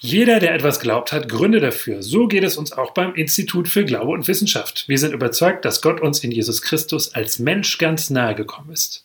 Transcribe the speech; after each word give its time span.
Jeder, 0.00 0.38
der 0.38 0.54
etwas 0.54 0.78
glaubt, 0.78 1.10
hat 1.10 1.28
Gründe 1.28 1.58
dafür. 1.58 2.04
So 2.04 2.28
geht 2.28 2.44
es 2.44 2.56
uns 2.56 2.70
auch 2.70 2.92
beim 2.92 3.14
Institut 3.16 3.68
für 3.68 3.84
Glaube 3.84 4.12
und 4.12 4.28
Wissenschaft. 4.28 4.84
Wir 4.86 4.96
sind 4.96 5.12
überzeugt, 5.12 5.64
dass 5.64 5.82
Gott 5.82 6.00
uns 6.00 6.22
in 6.22 6.30
Jesus 6.30 6.62
Christus 6.62 7.14
als 7.14 7.40
Mensch 7.40 7.78
ganz 7.78 8.08
nahe 8.08 8.36
gekommen 8.36 8.70
ist. 8.72 9.04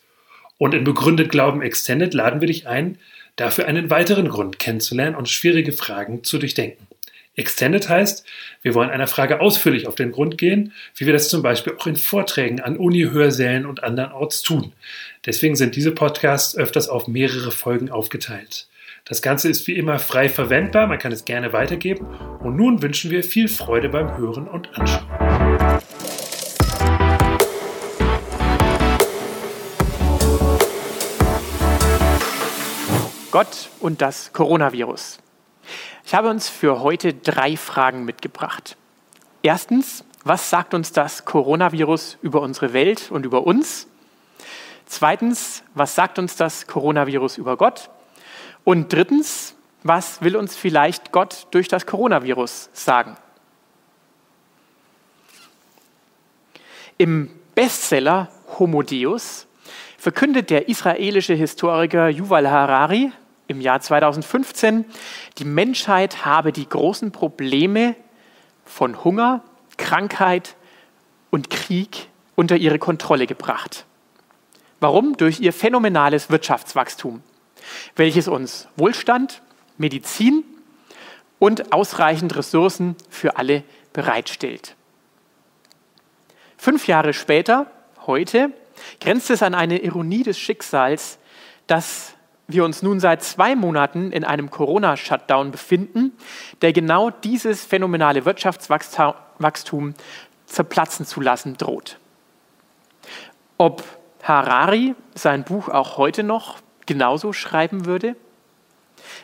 Und 0.59 0.75
in 0.75 0.83
Begründet 0.83 1.31
Glauben 1.31 1.63
Extended 1.63 2.13
laden 2.13 2.41
wir 2.41 2.47
dich 2.47 2.67
ein, 2.67 2.99
dafür 3.37 3.65
einen 3.65 3.89
weiteren 3.89 4.27
Grund 4.27 4.59
kennenzulernen 4.59 5.15
und 5.15 5.29
schwierige 5.29 5.71
Fragen 5.71 6.23
zu 6.23 6.37
durchdenken. 6.37 6.85
Extended 7.35 7.89
heißt, 7.89 8.23
wir 8.61 8.75
wollen 8.75 8.91
einer 8.91 9.07
Frage 9.07 9.41
ausführlich 9.41 9.87
auf 9.87 9.95
den 9.95 10.11
Grund 10.11 10.37
gehen, 10.37 10.73
wie 10.95 11.07
wir 11.07 11.13
das 11.13 11.29
zum 11.29 11.41
Beispiel 11.41 11.73
auch 11.75 11.87
in 11.87 11.95
Vorträgen 11.95 12.61
an 12.61 12.77
Uni-Hörsälen 12.77 13.65
und 13.65 13.83
andernorts 13.83 14.43
tun. 14.43 14.73
Deswegen 15.25 15.55
sind 15.55 15.75
diese 15.75 15.91
Podcasts 15.91 16.55
öfters 16.55 16.87
auf 16.87 17.07
mehrere 17.07 17.49
Folgen 17.49 17.89
aufgeteilt. 17.89 18.67
Das 19.05 19.21
Ganze 19.21 19.49
ist 19.49 19.67
wie 19.67 19.75
immer 19.75 19.99
frei 19.99 20.29
verwendbar, 20.29 20.87
man 20.87 20.97
kann 20.97 21.11
es 21.11 21.25
gerne 21.25 21.51
weitergeben. 21.51 22.07
Und 22.39 22.55
nun 22.55 22.81
wünschen 22.81 23.11
wir 23.11 23.21
viel 23.21 23.49
Freude 23.49 23.89
beim 23.89 24.15
Hören 24.15 24.47
und 24.47 24.69
Anschauen. 24.79 25.03
Gott 33.29 33.69
und 33.81 34.01
das 34.01 34.31
Coronavirus. 34.31 35.19
Ich 36.05 36.15
habe 36.15 36.29
uns 36.29 36.47
für 36.47 36.79
heute 36.79 37.13
drei 37.13 37.57
Fragen 37.57 38.05
mitgebracht. 38.05 38.77
Erstens, 39.41 40.05
was 40.23 40.49
sagt 40.49 40.73
uns 40.73 40.93
das 40.93 41.25
Coronavirus 41.25 42.19
über 42.21 42.39
unsere 42.39 42.71
Welt 42.71 43.11
und 43.11 43.25
über 43.25 43.45
uns? 43.45 43.85
Zweitens, 44.85 45.65
was 45.73 45.93
sagt 45.93 46.19
uns 46.19 46.37
das 46.37 46.67
Coronavirus 46.67 47.37
über 47.37 47.57
Gott? 47.57 47.89
Und 48.63 48.93
drittens, 48.93 49.55
was 49.83 50.21
will 50.21 50.35
uns 50.35 50.55
vielleicht 50.55 51.11
Gott 51.11 51.47
durch 51.51 51.67
das 51.67 51.85
Coronavirus 51.85 52.69
sagen? 52.73 53.17
Im 56.97 57.29
Bestseller 57.55 58.29
Homo 58.59 58.81
Deus 58.81 59.47
verkündet 59.97 60.49
der 60.49 60.69
israelische 60.69 61.33
Historiker 61.33 62.07
Yuval 62.07 62.49
Harari 62.49 63.11
im 63.47 63.59
Jahr 63.59 63.81
2015, 63.81 64.85
die 65.37 65.45
Menschheit 65.45 66.25
habe 66.25 66.51
die 66.51 66.67
großen 66.67 67.11
Probleme 67.11 67.95
von 68.63 69.03
Hunger, 69.03 69.43
Krankheit 69.77 70.55
und 71.29 71.49
Krieg 71.49 72.07
unter 72.35 72.55
ihre 72.55 72.79
Kontrolle 72.79 73.27
gebracht. 73.27 73.85
Warum? 74.79 75.17
Durch 75.17 75.39
ihr 75.39 75.51
phänomenales 75.51 76.29
Wirtschaftswachstum 76.29 77.21
welches 77.95 78.27
uns 78.27 78.67
Wohlstand, 78.75 79.41
Medizin 79.77 80.43
und 81.39 81.73
ausreichend 81.73 82.35
Ressourcen 82.35 82.95
für 83.09 83.37
alle 83.37 83.63
bereitstellt. 83.91 84.75
Fünf 86.57 86.87
Jahre 86.87 87.13
später, 87.13 87.69
heute, 88.05 88.51
grenzt 89.01 89.29
es 89.29 89.43
an 89.43 89.53
eine 89.53 89.79
Ironie 89.79 90.23
des 90.23 90.39
Schicksals, 90.39 91.19
dass 91.67 92.13
wir 92.47 92.63
uns 92.63 92.81
nun 92.81 92.99
seit 92.99 93.23
zwei 93.23 93.55
Monaten 93.55 94.11
in 94.11 94.23
einem 94.23 94.49
Corona-Shutdown 94.49 95.51
befinden, 95.51 96.13
der 96.61 96.73
genau 96.73 97.09
dieses 97.09 97.65
phänomenale 97.65 98.25
Wirtschaftswachstum 98.25 99.93
zerplatzen 100.45 101.05
zu 101.05 101.21
lassen 101.21 101.57
droht. 101.57 101.97
Ob 103.57 103.83
Harari 104.21 104.95
sein 105.15 105.43
Buch 105.43 105.69
auch 105.69 105.97
heute 105.97 106.23
noch 106.23 106.59
genauso 106.85 107.33
schreiben 107.33 107.85
würde? 107.85 108.15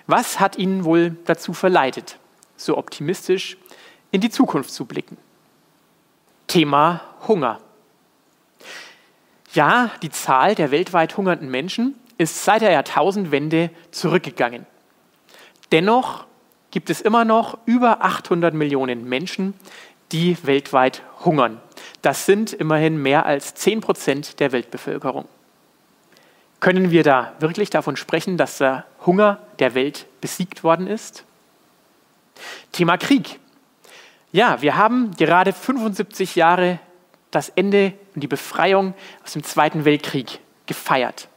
Was 0.07 0.39
hat 0.39 0.57
ihn 0.57 0.83
wohl 0.83 1.15
dazu 1.25 1.53
verleitet, 1.53 2.17
so 2.57 2.77
optimistisch 2.77 3.57
in 4.11 4.21
die 4.21 4.29
Zukunft 4.29 4.71
zu 4.71 4.85
blicken? 4.85 5.17
Thema 6.47 7.01
Hunger. 7.27 7.59
Ja, 9.53 9.91
die 10.01 10.09
Zahl 10.09 10.55
der 10.55 10.71
weltweit 10.71 11.17
hungernden 11.17 11.49
Menschen 11.49 11.95
ist 12.17 12.43
seit 12.43 12.61
der 12.61 12.71
Jahrtausendwende 12.71 13.69
zurückgegangen. 13.91 14.65
Dennoch 15.71 16.25
gibt 16.71 16.89
es 16.89 17.01
immer 17.01 17.25
noch 17.25 17.57
über 17.65 18.03
800 18.03 18.53
Millionen 18.53 19.07
Menschen, 19.07 19.53
die 20.11 20.37
weltweit 20.43 21.03
hungern. 21.23 21.59
Das 22.01 22.25
sind 22.25 22.53
immerhin 22.53 23.01
mehr 23.01 23.25
als 23.25 23.55
10 23.55 23.81
Prozent 23.81 24.39
der 24.39 24.51
Weltbevölkerung. 24.51 25.27
Können 26.59 26.91
wir 26.91 27.03
da 27.03 27.33
wirklich 27.39 27.69
davon 27.69 27.95
sprechen, 27.95 28.37
dass 28.37 28.57
der 28.57 28.85
Hunger 29.05 29.39
der 29.59 29.75
Welt 29.75 30.05
besiegt 30.19 30.63
worden 30.63 30.87
ist? 30.87 31.23
Thema 32.71 32.97
Krieg. 32.97 33.39
Ja, 34.31 34.61
wir 34.61 34.75
haben 34.75 35.11
gerade 35.17 35.53
75 35.53 36.35
Jahre 36.35 36.79
das 37.31 37.49
Ende 37.49 37.93
und 38.13 38.21
die 38.21 38.27
Befreiung 38.27 38.93
aus 39.23 39.33
dem 39.33 39.43
Zweiten 39.43 39.85
Weltkrieg 39.85 40.39
gefeiert. 40.65 41.27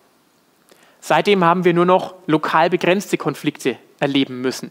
Seitdem 1.01 1.45
haben 1.45 1.65
wir 1.65 1.75
nur 1.75 1.87
noch 1.87 2.15
lokal 2.27 2.71
begrenzte 2.71 3.17
Konflikte 3.17 3.77
erleben 3.99 4.41
müssen. 4.41 4.71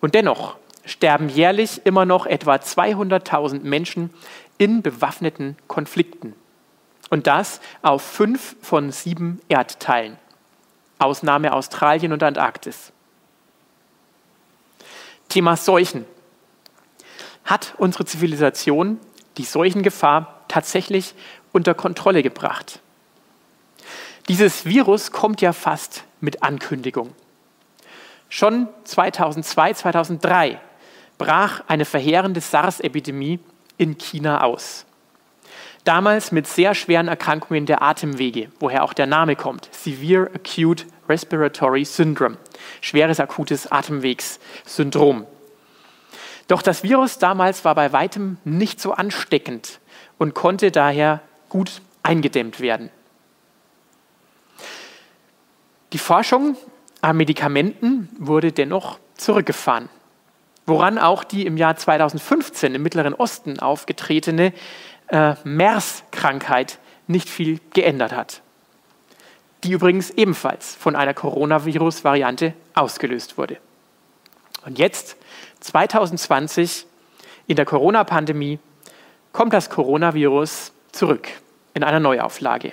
Und 0.00 0.14
dennoch 0.14 0.56
sterben 0.84 1.28
jährlich 1.28 1.82
immer 1.84 2.04
noch 2.04 2.26
etwa 2.26 2.56
200.000 2.56 3.62
Menschen 3.62 4.10
in 4.58 4.82
bewaffneten 4.82 5.56
Konflikten. 5.68 6.34
Und 7.14 7.28
das 7.28 7.60
auf 7.80 8.02
fünf 8.02 8.56
von 8.60 8.90
sieben 8.90 9.40
Erdteilen. 9.48 10.18
Ausnahme 10.98 11.52
Australien 11.52 12.12
und 12.12 12.24
Antarktis. 12.24 12.90
Thema 15.28 15.56
Seuchen. 15.56 16.06
Hat 17.44 17.74
unsere 17.78 18.04
Zivilisation 18.04 18.98
die 19.36 19.44
Seuchengefahr 19.44 20.40
tatsächlich 20.48 21.14
unter 21.52 21.72
Kontrolle 21.74 22.24
gebracht? 22.24 22.80
Dieses 24.26 24.64
Virus 24.64 25.12
kommt 25.12 25.40
ja 25.40 25.52
fast 25.52 26.02
mit 26.20 26.42
Ankündigung. 26.42 27.14
Schon 28.28 28.66
2002, 28.82 29.74
2003 29.74 30.60
brach 31.18 31.62
eine 31.68 31.84
verheerende 31.84 32.40
SARS-Epidemie 32.40 33.38
in 33.78 33.98
China 33.98 34.42
aus. 34.42 34.84
Damals 35.84 36.32
mit 36.32 36.46
sehr 36.46 36.74
schweren 36.74 37.08
Erkrankungen 37.08 37.66
der 37.66 37.82
Atemwege, 37.82 38.50
woher 38.58 38.84
auch 38.84 38.94
der 38.94 39.06
Name 39.06 39.36
kommt. 39.36 39.68
Severe 39.70 40.30
Acute 40.34 40.86
Respiratory 41.08 41.84
Syndrome. 41.84 42.38
Schweres 42.80 43.20
akutes 43.20 43.70
Atemwegssyndrom. 43.70 45.26
Doch 46.48 46.62
das 46.62 46.82
Virus 46.82 47.18
damals 47.18 47.66
war 47.66 47.74
bei 47.74 47.92
weitem 47.92 48.38
nicht 48.44 48.80
so 48.80 48.92
ansteckend 48.92 49.80
und 50.18 50.34
konnte 50.34 50.70
daher 50.70 51.20
gut 51.50 51.82
eingedämmt 52.02 52.60
werden. 52.60 52.90
Die 55.92 55.98
Forschung 55.98 56.56
an 57.02 57.16
Medikamenten 57.16 58.08
wurde 58.18 58.52
dennoch 58.52 58.98
zurückgefahren, 59.16 59.88
woran 60.66 60.98
auch 60.98 61.24
die 61.24 61.46
im 61.46 61.56
Jahr 61.56 61.76
2015 61.76 62.74
im 62.74 62.82
Mittleren 62.82 63.14
Osten 63.14 63.58
aufgetretene 63.60 64.52
äh, 65.08 65.34
MERS-Krankheit 65.44 66.78
nicht 67.06 67.28
viel 67.28 67.60
geändert 67.72 68.12
hat, 68.12 68.40
die 69.62 69.72
übrigens 69.72 70.10
ebenfalls 70.10 70.74
von 70.74 70.96
einer 70.96 71.14
Coronavirus-Variante 71.14 72.54
ausgelöst 72.74 73.38
wurde. 73.38 73.58
Und 74.64 74.78
jetzt, 74.78 75.16
2020, 75.60 76.86
in 77.46 77.56
der 77.56 77.66
Corona-Pandemie, 77.66 78.58
kommt 79.32 79.52
das 79.52 79.68
Coronavirus 79.68 80.72
zurück 80.92 81.28
in 81.74 81.84
einer 81.84 82.00
Neuauflage. 82.00 82.72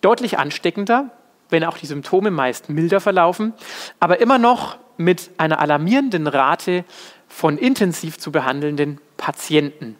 Deutlich 0.00 0.38
ansteckender, 0.38 1.10
wenn 1.50 1.64
auch 1.64 1.76
die 1.76 1.86
Symptome 1.86 2.30
meist 2.30 2.68
milder 2.70 3.00
verlaufen, 3.00 3.52
aber 4.00 4.20
immer 4.20 4.38
noch 4.38 4.78
mit 4.96 5.30
einer 5.36 5.60
alarmierenden 5.60 6.26
Rate 6.26 6.84
von 7.28 7.58
intensiv 7.58 8.18
zu 8.18 8.30
behandelnden 8.32 9.00
Patienten 9.16 9.96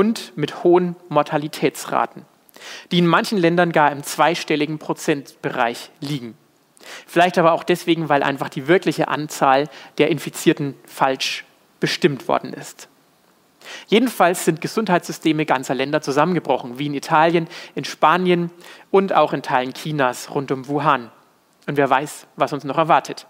und 0.00 0.32
mit 0.34 0.64
hohen 0.64 0.96
Mortalitätsraten, 1.10 2.24
die 2.90 3.00
in 3.00 3.06
manchen 3.06 3.36
Ländern 3.36 3.70
gar 3.70 3.92
im 3.92 4.02
zweistelligen 4.02 4.78
Prozentbereich 4.78 5.90
liegen. 6.00 6.38
Vielleicht 7.06 7.36
aber 7.36 7.52
auch 7.52 7.64
deswegen, 7.64 8.08
weil 8.08 8.22
einfach 8.22 8.48
die 8.48 8.66
wirkliche 8.66 9.08
Anzahl 9.08 9.68
der 9.98 10.08
Infizierten 10.08 10.74
falsch 10.86 11.44
bestimmt 11.80 12.28
worden 12.28 12.54
ist. 12.54 12.88
Jedenfalls 13.88 14.46
sind 14.46 14.62
Gesundheitssysteme 14.62 15.44
ganzer 15.44 15.74
Länder 15.74 16.00
zusammengebrochen, 16.00 16.78
wie 16.78 16.86
in 16.86 16.94
Italien, 16.94 17.46
in 17.74 17.84
Spanien 17.84 18.50
und 18.90 19.12
auch 19.12 19.34
in 19.34 19.42
Teilen 19.42 19.74
Chinas 19.74 20.34
rund 20.34 20.50
um 20.50 20.66
Wuhan. 20.66 21.12
Und 21.66 21.76
wer 21.76 21.90
weiß, 21.90 22.26
was 22.36 22.54
uns 22.54 22.64
noch 22.64 22.78
erwartet. 22.78 23.26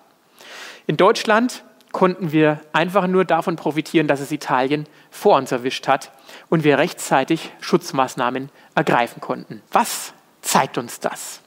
In 0.86 0.96
Deutschland 0.96 1.64
konnten 1.92 2.32
wir 2.32 2.60
einfach 2.72 3.06
nur 3.06 3.24
davon 3.24 3.56
profitieren, 3.56 4.06
dass 4.06 4.20
es 4.20 4.30
Italien 4.32 4.86
vor 5.10 5.36
uns 5.36 5.52
erwischt 5.52 5.88
hat 5.88 6.12
und 6.48 6.64
wir 6.64 6.78
rechtzeitig 6.78 7.52
Schutzmaßnahmen 7.60 8.50
ergreifen 8.74 9.20
konnten. 9.20 9.62
Was 9.72 10.12
zeigt 10.42 10.78
uns 10.78 11.00
das? 11.00 11.40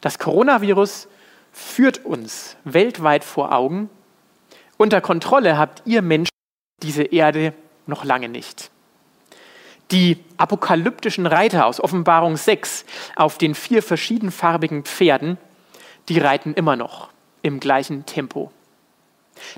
Das 0.00 0.18
Coronavirus 0.18 1.08
führt 1.52 2.04
uns 2.04 2.56
weltweit 2.64 3.24
vor 3.24 3.52
Augen. 3.52 3.90
Unter 4.78 5.00
Kontrolle 5.00 5.58
habt 5.58 5.82
ihr 5.84 6.02
Menschen 6.02 6.32
diese 6.82 7.04
Erde 7.04 7.52
noch 7.86 8.04
lange 8.04 8.28
nicht. 8.28 8.70
Die 9.90 10.24
apokalyptischen 10.38 11.26
Reiter 11.26 11.66
aus 11.66 11.78
Offenbarung 11.78 12.36
6 12.36 12.86
auf 13.14 13.36
den 13.36 13.54
vier 13.54 13.82
verschiedenfarbigen 13.82 14.84
Pferden, 14.84 15.36
die 16.08 16.18
reiten 16.18 16.54
immer 16.54 16.76
noch 16.76 17.10
im 17.42 17.60
gleichen 17.60 18.06
Tempo. 18.06 18.50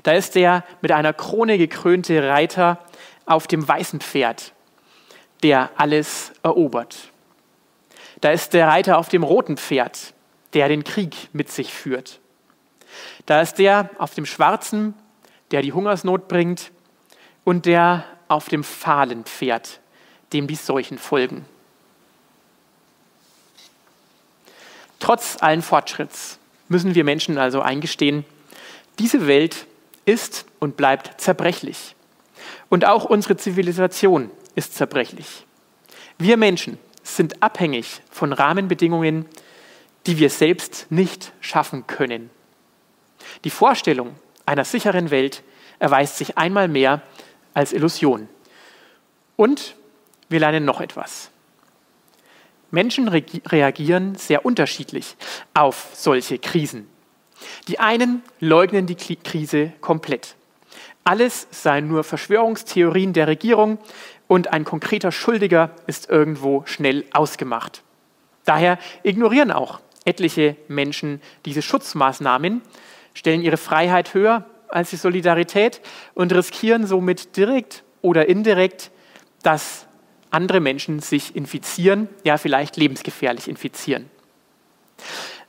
Da 0.03 0.13
ist 0.13 0.35
der 0.35 0.63
mit 0.81 0.91
einer 0.91 1.13
Krone 1.13 1.57
gekrönte 1.57 2.27
Reiter 2.27 2.79
auf 3.25 3.47
dem 3.47 3.67
weißen 3.67 3.99
Pferd, 4.01 4.53
der 5.43 5.71
alles 5.77 6.31
erobert. 6.43 7.11
Da 8.21 8.31
ist 8.31 8.53
der 8.53 8.67
Reiter 8.67 8.97
auf 8.97 9.09
dem 9.09 9.23
roten 9.23 9.57
Pferd, 9.57 10.13
der 10.53 10.67
den 10.67 10.83
Krieg 10.83 11.29
mit 11.33 11.51
sich 11.51 11.73
führt. 11.73 12.19
Da 13.25 13.41
ist 13.41 13.55
der 13.55 13.89
auf 13.97 14.13
dem 14.13 14.25
schwarzen, 14.25 14.93
der 15.51 15.61
die 15.61 15.73
Hungersnot 15.73 16.27
bringt, 16.27 16.71
und 17.43 17.65
der 17.65 18.05
auf 18.27 18.49
dem 18.49 18.63
fahlen 18.63 19.23
Pferd, 19.23 19.79
dem 20.33 20.47
die 20.47 20.55
Seuchen 20.55 20.97
folgen. 20.97 21.45
Trotz 24.99 25.37
allen 25.41 25.61
Fortschritts 25.61 26.39
müssen 26.67 26.95
wir 26.95 27.03
Menschen 27.03 27.37
also 27.37 27.61
eingestehen, 27.61 28.25
diese 28.97 29.27
Welt 29.27 29.67
ist 30.05 30.45
und 30.59 30.77
bleibt 30.77 31.19
zerbrechlich. 31.19 31.95
Und 32.69 32.85
auch 32.85 33.05
unsere 33.05 33.37
Zivilisation 33.37 34.29
ist 34.55 34.75
zerbrechlich. 34.75 35.45
Wir 36.17 36.37
Menschen 36.37 36.77
sind 37.03 37.41
abhängig 37.43 38.01
von 38.09 38.33
Rahmenbedingungen, 38.33 39.25
die 40.07 40.17
wir 40.17 40.29
selbst 40.29 40.87
nicht 40.89 41.31
schaffen 41.41 41.87
können. 41.87 42.29
Die 43.43 43.49
Vorstellung 43.49 44.15
einer 44.45 44.65
sicheren 44.65 45.09
Welt 45.09 45.43
erweist 45.79 46.17
sich 46.17 46.37
einmal 46.37 46.67
mehr 46.67 47.01
als 47.53 47.73
Illusion. 47.73 48.29
Und 49.35 49.75
wir 50.29 50.39
lernen 50.39 50.65
noch 50.65 50.81
etwas. 50.81 51.29
Menschen 52.71 53.07
re 53.07 53.23
reagieren 53.47 54.15
sehr 54.15 54.45
unterschiedlich 54.45 55.15
auf 55.53 55.89
solche 55.93 56.39
Krisen. 56.39 56.87
Die 57.67 57.79
einen 57.79 58.23
leugnen 58.39 58.85
die 58.85 58.95
Krise 58.95 59.73
komplett. 59.81 60.35
Alles 61.03 61.47
seien 61.51 61.87
nur 61.87 62.03
Verschwörungstheorien 62.03 63.13
der 63.13 63.27
Regierung 63.27 63.77
und 64.27 64.53
ein 64.53 64.65
konkreter 64.65 65.11
Schuldiger 65.11 65.69
ist 65.87 66.09
irgendwo 66.09 66.63
schnell 66.65 67.05
ausgemacht. 67.13 67.83
Daher 68.43 68.79
ignorieren 69.03 69.51
auch 69.51 69.79
etliche 70.05 70.55
Menschen 70.67 71.21
diese 71.45 71.61
Schutzmaßnahmen, 71.61 72.61
stellen 73.13 73.41
ihre 73.41 73.57
Freiheit 73.57 74.13
höher 74.13 74.45
als 74.67 74.89
die 74.91 74.95
Solidarität 74.95 75.81
und 76.13 76.33
riskieren 76.33 76.85
somit 76.85 77.37
direkt 77.37 77.83
oder 78.01 78.27
indirekt, 78.27 78.91
dass 79.41 79.87
andere 80.31 80.59
Menschen 80.59 80.99
sich 80.99 81.35
infizieren, 81.35 82.09
ja 82.23 82.37
vielleicht 82.37 82.77
lebensgefährlich 82.77 83.47
infizieren. 83.47 84.09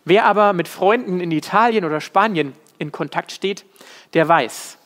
Wer 0.07 0.25
aber 0.25 0.53
mit 0.53 0.69
Freunden 0.69 1.19
in 1.19 1.33
Italien 1.33 1.85
oder 1.85 2.01
Spanien 2.01 2.55
in 2.79 2.93
Kontakt 2.93 3.33
steht, 3.33 3.67
der 4.15 4.29
weiß, 4.29 4.79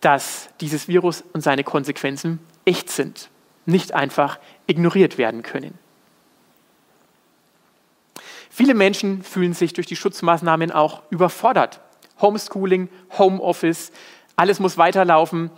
dass 0.00 0.48
dieses 0.60 0.86
Virus 0.86 1.24
und 1.32 1.40
seine 1.40 1.64
Konsequenzen 1.64 2.38
echt 2.64 2.88
sind, 2.88 3.30
nicht 3.66 3.94
einfach 3.94 4.38
ignoriert 4.68 5.18
werden 5.18 5.42
können. 5.42 5.76
Viele 8.48 8.74
Menschen 8.74 9.24
fühlen 9.24 9.54
sich 9.54 9.72
durch 9.72 9.88
die 9.88 9.96
Schutzmaßnahmen 9.96 10.70
auch 10.70 11.02
überfordert. 11.10 11.80
Homeschooling, 12.20 12.88
Homeoffice, 13.18 13.90
alles 14.36 14.60
muss 14.60 14.78
weiterlaufen, 14.78 15.50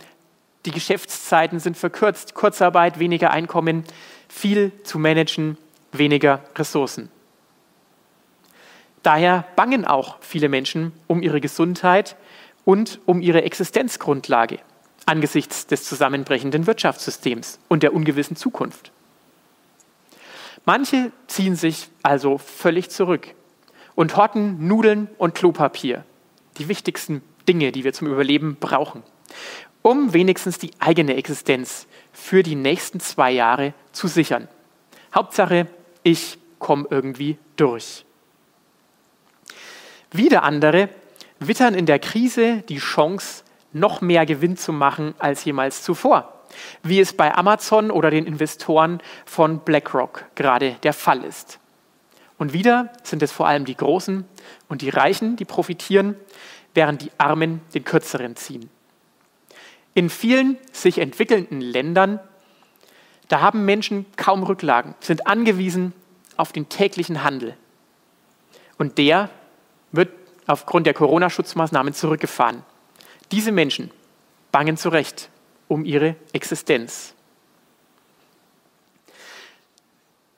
die 0.65 0.71
Geschäftszeiten 0.71 1.59
sind 1.59 1.77
verkürzt, 1.77 2.33
Kurzarbeit, 2.33 2.97
weniger 2.97 3.29
Einkommen, 3.29 3.83
viel 4.27 4.71
zu 4.83 4.97
managen, 4.97 5.55
weniger 5.91 6.41
Ressourcen. 6.55 7.11
Daher 9.07 9.45
bangen 9.55 9.85
auch 9.85 10.17
viele 10.19 10.49
Menschen 10.49 10.91
um 11.07 11.21
ihre 11.21 11.39
Gesundheit 11.39 12.17
und 12.65 12.99
um 13.05 13.21
ihre 13.21 13.41
Existenzgrundlage 13.43 14.59
angesichts 15.05 15.65
des 15.65 15.85
zusammenbrechenden 15.85 16.67
Wirtschaftssystems 16.67 17.57
und 17.69 17.83
der 17.83 17.93
ungewissen 17.93 18.35
Zukunft. 18.35 18.91
Manche 20.65 21.13
ziehen 21.27 21.55
sich 21.55 21.87
also 22.03 22.37
völlig 22.37 22.89
zurück 22.89 23.33
und 23.95 24.17
horten 24.17 24.67
Nudeln 24.67 25.07
und 25.17 25.35
Klopapier, 25.35 26.03
die 26.57 26.67
wichtigsten 26.67 27.21
Dinge, 27.47 27.71
die 27.71 27.85
wir 27.85 27.93
zum 27.93 28.09
Überleben 28.09 28.57
brauchen, 28.59 29.03
um 29.83 30.11
wenigstens 30.11 30.57
die 30.57 30.71
eigene 30.79 31.15
Existenz 31.15 31.87
für 32.11 32.43
die 32.43 32.55
nächsten 32.55 32.99
zwei 32.99 33.31
Jahre 33.31 33.73
zu 33.93 34.09
sichern. 34.09 34.49
Hauptsache, 35.15 35.67
ich 36.03 36.37
komme 36.59 36.87
irgendwie 36.89 37.37
durch. 37.55 38.03
Wieder 40.11 40.43
andere 40.43 40.89
wittern 41.39 41.75
in 41.75 41.85
der 41.85 41.99
Krise 41.99 42.63
die 42.69 42.77
Chance, 42.77 43.43
noch 43.73 44.01
mehr 44.01 44.25
Gewinn 44.25 44.57
zu 44.57 44.73
machen 44.73 45.13
als 45.19 45.43
jemals 45.43 45.83
zuvor, 45.83 46.41
wie 46.83 46.99
es 46.99 47.13
bei 47.13 47.35
Amazon 47.35 47.91
oder 47.91 48.09
den 48.09 48.25
Investoren 48.25 49.01
von 49.25 49.59
BlackRock 49.59 50.25
gerade 50.35 50.77
der 50.83 50.93
Fall 50.93 51.23
ist. 51.23 51.59
Und 52.37 52.53
wieder 52.53 52.93
sind 53.03 53.23
es 53.23 53.31
vor 53.31 53.47
allem 53.47 53.65
die 53.65 53.75
Großen 53.75 54.25
und 54.69 54.81
die 54.81 54.89
Reichen, 54.89 55.35
die 55.35 55.45
profitieren, 55.45 56.15
während 56.73 57.01
die 57.01 57.11
Armen 57.17 57.61
den 57.73 57.83
Kürzeren 57.83 58.35
ziehen. 58.35 58.69
In 59.93 60.09
vielen 60.09 60.57
sich 60.71 60.99
entwickelnden 60.99 61.59
Ländern, 61.59 62.19
da 63.27 63.41
haben 63.41 63.65
Menschen 63.65 64.05
kaum 64.15 64.43
Rücklagen, 64.43 64.93
sind 64.99 65.25
angewiesen 65.27 65.93
auf 66.37 66.51
den 66.51 66.69
täglichen 66.69 67.23
Handel. 67.23 67.57
Und 68.77 68.99
der 68.99 69.31
wird 69.91 70.09
aufgrund 70.47 70.87
der 70.87 70.93
Corona-Schutzmaßnahmen 70.93 71.93
zurückgefahren. 71.93 72.63
Diese 73.31 73.51
Menschen 73.51 73.91
bangen 74.51 74.77
zu 74.77 74.89
Recht 74.89 75.29
um 75.67 75.83
ihre 75.83 76.15
Existenz. 76.31 77.13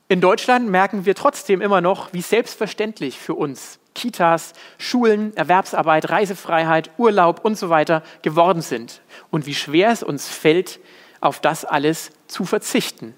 In 0.07 0.21
Deutschland 0.21 0.67
merken 0.67 1.05
wir 1.05 1.13
trotzdem 1.13 1.61
immer 1.61 1.81
noch, 1.81 2.11
wie 2.13 2.21
selbstverständlich 2.21 3.19
für 3.19 3.35
uns 3.35 3.77
Kitas, 3.93 4.53
Schulen, 4.79 5.37
Erwerbsarbeit, 5.37 6.09
Reisefreiheit, 6.09 6.89
Urlaub 6.97 7.45
und 7.45 7.57
so 7.57 7.69
weiter 7.69 8.01
geworden 8.23 8.61
sind 8.61 9.01
und 9.29 9.45
wie 9.45 9.53
schwer 9.53 9.91
es 9.91 10.01
uns 10.01 10.27
fällt, 10.27 10.79
auf 11.21 11.41
das 11.41 11.63
alles 11.63 12.11
zu 12.27 12.45
verzichten. 12.45 13.13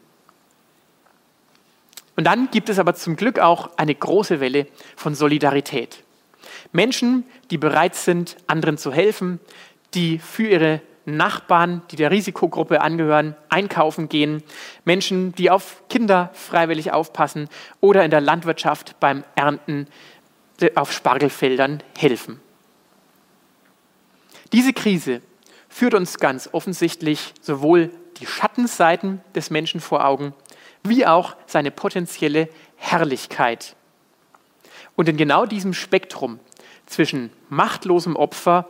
Und 2.17 2.25
dann 2.25 2.51
gibt 2.51 2.67
es 2.67 2.77
aber 2.77 2.93
zum 2.93 3.15
Glück 3.15 3.39
auch 3.39 3.69
eine 3.77 3.95
große 3.95 4.39
Welle 4.41 4.67
von 4.97 5.15
Solidarität. 5.15 6.03
Menschen, 6.71 7.25
die 7.50 7.57
bereit 7.57 7.95
sind, 7.95 8.38
anderen 8.48 8.77
zu 8.77 8.91
helfen, 8.91 9.39
die 9.93 10.19
für 10.19 10.48
ihre 10.48 10.81
Nachbarn, 11.05 11.81
die 11.91 11.95
der 11.95 12.12
Risikogruppe 12.12 12.81
angehören, 12.81 13.36
einkaufen 13.50 14.07
gehen, 14.10 14.43
Menschen, 14.86 15.33
die 15.33 15.50
auf 15.50 15.83
Kinder 15.89 16.29
freiwillig 16.33 16.91
aufpassen 16.91 17.50
oder 17.79 18.05
in 18.05 18.12
der 18.12 18.21
Landwirtschaft 18.21 19.00
beim 19.00 19.24
Ernten 19.36 19.88
auf 20.75 20.91
Spargelfeldern 20.91 21.81
helfen. 21.98 22.39
Diese 24.53 24.74
Krise 24.74 25.21
führt 25.69 25.93
uns 25.93 26.19
ganz 26.19 26.50
offensichtlich 26.51 27.33
sowohl 27.41 27.89
die 28.19 28.27
Schattenseiten 28.27 29.21
des 29.33 29.50
Menschen 29.50 29.79
vor 29.79 30.05
Augen, 30.05 30.33
wie 30.83 31.05
auch 31.05 31.36
seine 31.48 31.71
potenzielle 31.71 32.50
Herrlichkeit. 32.75 33.75
Und 34.95 35.10
in 35.10 35.17
genau 35.17 35.45
diesem 35.45 35.74
Spektrum 35.74 36.39
zwischen 36.86 37.31
machtlosem 37.50 38.15
Opfer, 38.15 38.67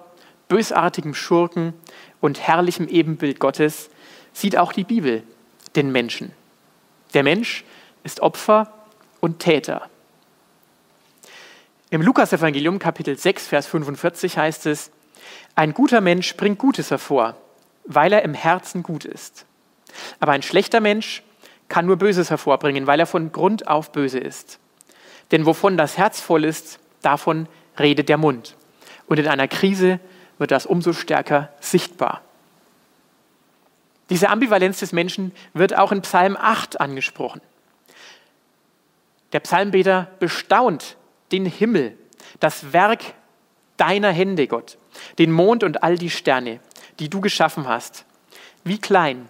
bösartigem 0.48 1.14
Schurken 1.14 1.74
und 2.20 2.40
herrlichem 2.40 2.88
Ebenbild 2.88 3.40
Gottes 3.40 3.90
sieht 4.34 4.58
auch 4.58 4.74
die 4.74 4.84
Bibel 4.84 5.24
den 5.76 5.92
Menschen. 5.92 6.32
Der 7.14 7.24
Mensch 7.24 7.64
ist 8.04 8.22
Opfer 8.22 8.72
und 9.20 9.40
Täter. 9.40 9.90
Im 11.90 12.02
Lukasevangelium 12.02 12.80
Kapitel 12.80 13.18
6, 13.18 13.48
Vers 13.48 13.68
45 13.68 14.38
heißt 14.38 14.66
es, 14.68 14.92
ein 15.56 15.74
guter 15.74 16.00
Mensch 16.00 16.38
bringt 16.38 16.58
Gutes 16.58 16.90
hervor, 16.90 17.36
weil 17.84 18.14
er 18.14 18.24
im 18.24 18.34
Herzen 18.34 18.82
gut 18.82 19.04
ist. 19.04 19.46
Aber 20.22 20.32
ein 20.32 20.42
schlechter 20.42 20.80
Mensch 20.80 21.22
kann 21.68 21.86
nur 21.86 21.98
Böses 21.98 22.30
hervorbringen, 22.30 22.88
weil 22.88 23.02
er 23.02 23.06
von 23.06 23.34
Grund 23.34 23.68
auf 23.68 23.92
böse 23.92 24.20
ist. 24.20 24.61
Denn 25.32 25.46
wovon 25.46 25.78
das 25.78 25.98
Herz 25.98 26.20
voll 26.20 26.46
ist, 26.46 26.80
davon 27.02 27.48
redet 27.80 28.10
der 28.10 28.18
Mund. 28.18 28.56
Und 29.08 29.20
in 29.20 29.28
einer 29.28 29.48
Krise 29.48 30.00
wird 30.38 30.52
das 30.52 30.66
umso 30.66 30.94
stärker 30.94 31.50
sichtbar. 31.60 32.22
Diese 34.10 34.30
Ambivalenz 34.30 34.80
des 34.80 34.92
Menschen 34.92 35.32
wird 35.54 35.78
auch 35.78 35.92
in 35.92 36.02
Psalm 36.02 36.36
8 36.36 36.82
angesprochen. 36.82 37.42
Der 39.32 39.40
Psalmbeter 39.40 40.12
bestaunt 40.20 40.98
den 41.32 41.46
Himmel, 41.46 41.98
das 42.42 42.74
Werk 42.74 43.00
deiner 43.78 44.12
Hände, 44.12 44.48
Gott, 44.48 44.78
den 45.18 45.32
Mond 45.32 45.64
und 45.64 45.84
all 45.84 45.98
die 45.98 46.10
Sterne, 46.10 46.60
die 47.00 47.10
du 47.10 47.22
geschaffen 47.22 47.68
hast. 47.68 48.06
Wie 48.66 48.80
klein 48.80 49.30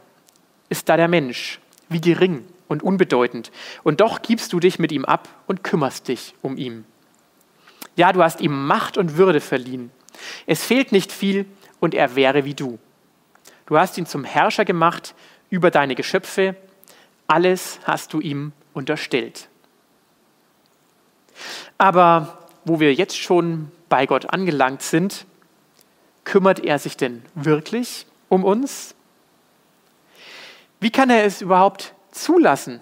ist 0.70 0.90
da 0.90 0.98
der 0.98 1.08
Mensch, 1.08 1.60
wie 1.90 2.02
gering 2.02 2.48
und 2.72 2.82
unbedeutend. 2.82 3.52
Und 3.84 4.00
doch 4.00 4.22
gibst 4.22 4.54
du 4.54 4.60
dich 4.60 4.80
mit 4.80 4.92
ihm 4.92 5.04
ab 5.04 5.28
und 5.46 5.64
kümmerst 5.64 6.08
dich 6.08 6.34
um 6.42 6.58
ihn. 6.58 6.86
Ja, 7.98 8.14
du 8.14 8.24
hast 8.24 8.40
ihm 8.40 8.66
Macht 8.66 8.98
und 8.98 9.18
Würde 9.18 9.42
verliehen. 9.42 9.92
Es 10.46 10.64
fehlt 10.64 10.92
nicht 10.92 11.12
viel 11.12 11.46
und 11.80 11.94
er 11.94 12.16
wäre 12.16 12.46
wie 12.46 12.54
du. 12.54 12.80
Du 13.66 13.78
hast 13.78 13.98
ihn 13.98 14.06
zum 14.06 14.24
Herrscher 14.24 14.64
gemacht 14.64 15.14
über 15.50 15.70
deine 15.70 15.96
Geschöpfe. 15.96 16.56
Alles 17.28 17.80
hast 17.84 18.14
du 18.14 18.22
ihm 18.22 18.54
unterstellt. 18.74 19.50
Aber 21.78 22.48
wo 22.64 22.80
wir 22.80 22.94
jetzt 22.94 23.18
schon 23.18 23.72
bei 23.90 24.06
Gott 24.06 24.34
angelangt 24.34 24.82
sind, 24.82 25.26
kümmert 26.24 26.64
er 26.64 26.80
sich 26.80 26.96
denn 26.96 27.24
wirklich 27.36 28.06
um 28.30 28.46
uns? 28.46 28.96
Wie 30.80 30.92
kann 30.92 31.10
er 31.10 31.26
es 31.26 31.42
überhaupt 31.42 31.94
zulassen, 32.12 32.82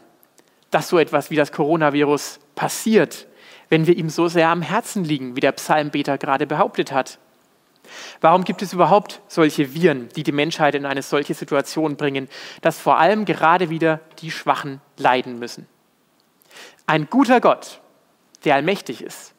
dass 0.72 0.90
so 0.90 1.00
etwas 1.00 1.30
wie 1.32 1.36
das 1.36 1.52
Coronavirus 1.52 2.40
passiert, 2.56 3.28
wenn 3.70 3.88
wir 3.88 3.96
ihm 3.96 4.10
so 4.10 4.28
sehr 4.28 4.50
am 4.50 4.62
Herzen 4.62 5.04
liegen, 5.04 5.36
wie 5.36 5.42
der 5.42 5.52
Psalmbeter 5.52 6.18
gerade 6.18 6.48
behauptet 6.48 6.92
hat? 6.92 7.20
Warum 8.22 8.44
gibt 8.44 8.62
es 8.62 8.74
überhaupt 8.74 9.22
solche 9.28 9.74
Viren, 9.74 10.10
die 10.10 10.24
die 10.24 10.32
Menschheit 10.32 10.76
in 10.76 10.86
eine 10.86 11.02
solche 11.02 11.34
Situation 11.34 11.96
bringen, 11.96 12.28
dass 12.62 12.80
vor 12.80 13.00
allem 13.00 13.26
gerade 13.26 13.70
wieder 13.70 14.00
die 14.20 14.32
Schwachen 14.32 14.82
leiden 14.98 15.40
müssen? 15.40 15.68
Ein 16.86 17.08
guter 17.10 17.40
Gott, 17.42 17.80
der 18.44 18.56
allmächtig 18.56 19.04
ist, 19.04 19.34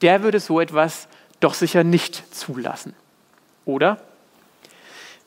der 0.00 0.22
würde 0.22 0.40
so 0.40 0.60
etwas 0.60 1.08
doch 1.40 1.54
sicher 1.54 1.84
nicht 1.84 2.34
zulassen. 2.34 2.94
Oder? 3.64 4.00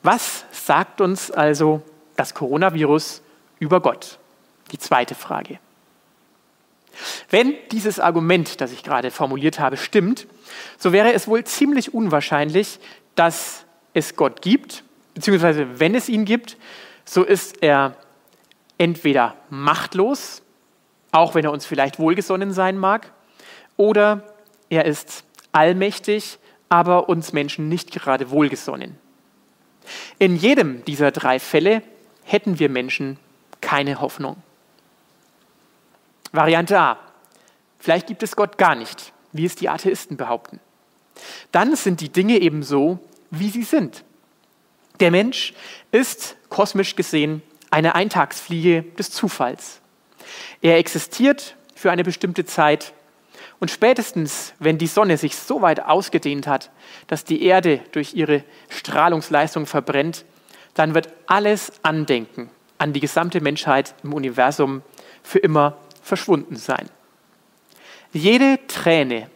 Was 0.02 0.44
sagt 0.50 1.00
uns 1.00 1.30
also 1.30 1.82
das 2.16 2.34
Coronavirus 2.34 3.22
über 3.58 3.80
Gott? 3.80 4.18
Die 4.72 4.78
zweite 4.78 5.14
Frage. 5.14 5.58
Wenn 7.30 7.54
dieses 7.72 8.00
Argument, 8.00 8.60
das 8.60 8.72
ich 8.72 8.82
gerade 8.82 9.10
formuliert 9.10 9.60
habe, 9.60 9.76
stimmt, 9.76 10.26
so 10.78 10.92
wäre 10.92 11.12
es 11.12 11.28
wohl 11.28 11.44
ziemlich 11.44 11.92
unwahrscheinlich, 11.94 12.78
dass 13.14 13.64
es 13.92 14.16
Gott 14.16 14.42
gibt, 14.42 14.82
beziehungsweise 15.14 15.80
wenn 15.80 15.94
es 15.94 16.08
ihn 16.08 16.24
gibt, 16.24 16.56
so 17.04 17.22
ist 17.22 17.62
er 17.62 17.96
entweder 18.78 19.34
machtlos, 19.50 20.42
auch 21.12 21.34
wenn 21.34 21.44
er 21.44 21.52
uns 21.52 21.66
vielleicht 21.66 21.98
wohlgesonnen 21.98 22.52
sein 22.52 22.78
mag, 22.78 23.12
oder 23.76 24.22
er 24.68 24.84
ist 24.84 25.24
allmächtig, 25.52 26.38
aber 26.68 27.08
uns 27.08 27.32
Menschen 27.32 27.68
nicht 27.68 27.92
gerade 27.92 28.30
wohlgesonnen. 28.30 28.98
In 30.18 30.36
jedem 30.36 30.84
dieser 30.84 31.10
drei 31.10 31.38
Fälle 31.38 31.82
hätten 32.24 32.58
wir 32.58 32.68
Menschen 32.68 33.18
keine 33.60 34.00
Hoffnung. 34.00 34.42
Variante 36.32 36.78
A. 36.78 36.98
Vielleicht 37.78 38.06
gibt 38.06 38.22
es 38.22 38.36
Gott 38.36 38.58
gar 38.58 38.74
nicht, 38.74 39.12
wie 39.32 39.44
es 39.44 39.56
die 39.56 39.68
Atheisten 39.68 40.16
behaupten. 40.16 40.60
Dann 41.52 41.76
sind 41.76 42.00
die 42.00 42.10
Dinge 42.10 42.38
eben 42.38 42.62
so, 42.62 42.98
wie 43.30 43.48
sie 43.48 43.62
sind. 43.62 44.04
Der 45.00 45.10
Mensch 45.10 45.54
ist 45.92 46.36
kosmisch 46.48 46.96
gesehen 46.96 47.42
eine 47.70 47.94
Eintagsfliege 47.94 48.82
des 48.82 49.10
Zufalls. 49.10 49.80
Er 50.62 50.78
existiert 50.78 51.56
für 51.74 51.90
eine 51.90 52.04
bestimmte 52.04 52.44
Zeit 52.44 52.92
und 53.58 53.70
spätestens, 53.70 54.54
wenn 54.58 54.78
die 54.78 54.86
Sonne 54.86 55.16
sich 55.16 55.36
so 55.36 55.62
weit 55.62 55.80
ausgedehnt 55.80 56.46
hat, 56.46 56.70
dass 57.06 57.24
die 57.24 57.42
Erde 57.42 57.80
durch 57.92 58.14
ihre 58.14 58.44
Strahlungsleistung 58.68 59.66
verbrennt, 59.66 60.24
dann 60.74 60.94
wird 60.94 61.08
alles 61.26 61.72
Andenken 61.82 62.50
an 62.78 62.92
die 62.92 63.00
gesamte 63.00 63.40
Menschheit 63.40 63.94
im 64.02 64.12
Universum 64.12 64.82
für 65.22 65.38
immer 65.38 65.76
verschwunden 66.02 66.56
sein. 66.56 66.88
Jede 68.12 68.58
Träne 68.68 69.30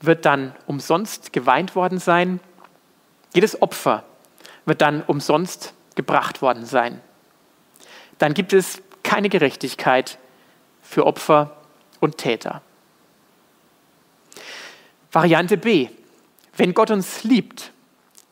wird 0.00 0.24
dann 0.24 0.54
umsonst 0.66 1.32
geweint 1.32 1.74
worden 1.74 1.98
sein. 1.98 2.40
Jedes 3.34 3.60
Opfer 3.62 4.04
wird 4.64 4.80
dann 4.80 5.02
umsonst 5.02 5.74
gebracht 5.94 6.42
worden 6.42 6.64
sein. 6.64 7.00
Dann 8.18 8.34
gibt 8.34 8.52
es 8.52 8.82
keine 9.02 9.28
Gerechtigkeit 9.28 10.18
für 10.82 11.06
Opfer 11.06 11.56
und 12.00 12.18
Täter. 12.18 12.62
Variante 15.12 15.56
B. 15.56 15.88
Wenn 16.56 16.74
Gott 16.74 16.90
uns 16.90 17.24
liebt, 17.24 17.72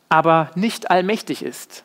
aber 0.09 0.51
nicht 0.55 0.91
allmächtig 0.91 1.43
ist, 1.43 1.85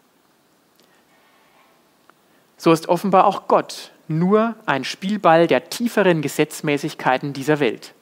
so 2.63 2.71
ist 2.71 2.87
offenbar 2.87 3.27
auch 3.27 3.49
Gott 3.49 3.91
nur 4.07 4.55
ein 4.65 4.85
Spielball 4.85 5.47
der 5.47 5.69
tieferen 5.69 6.21
Gesetzmäßigkeiten 6.21 7.33
dieser 7.33 7.59
Welt. 7.59 7.93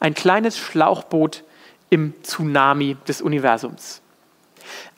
Ein 0.00 0.14
kleines 0.14 0.58
Schlauchboot 0.58 1.44
im 1.88 2.12
Tsunami 2.24 2.96
des 3.06 3.22
Universums. 3.22 4.02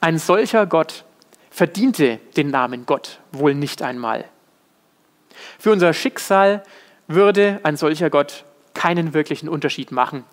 Ein 0.01 0.17
solcher 0.17 0.65
Gott 0.65 1.05
verdiente 1.51 2.19
den 2.37 2.49
Namen 2.49 2.87
Gott 2.87 3.19
wohl 3.31 3.53
nicht 3.53 3.83
einmal. 3.83 4.25
Für 5.59 5.71
unser 5.71 5.93
Schicksal 5.93 6.63
würde 7.05 7.59
ein 7.61 7.77
solcher 7.77 8.09
Gott 8.09 8.45
keinen 8.73 9.13
wirklichen 9.13 9.47
Unterschied 9.47 9.91
machen, 9.91 10.23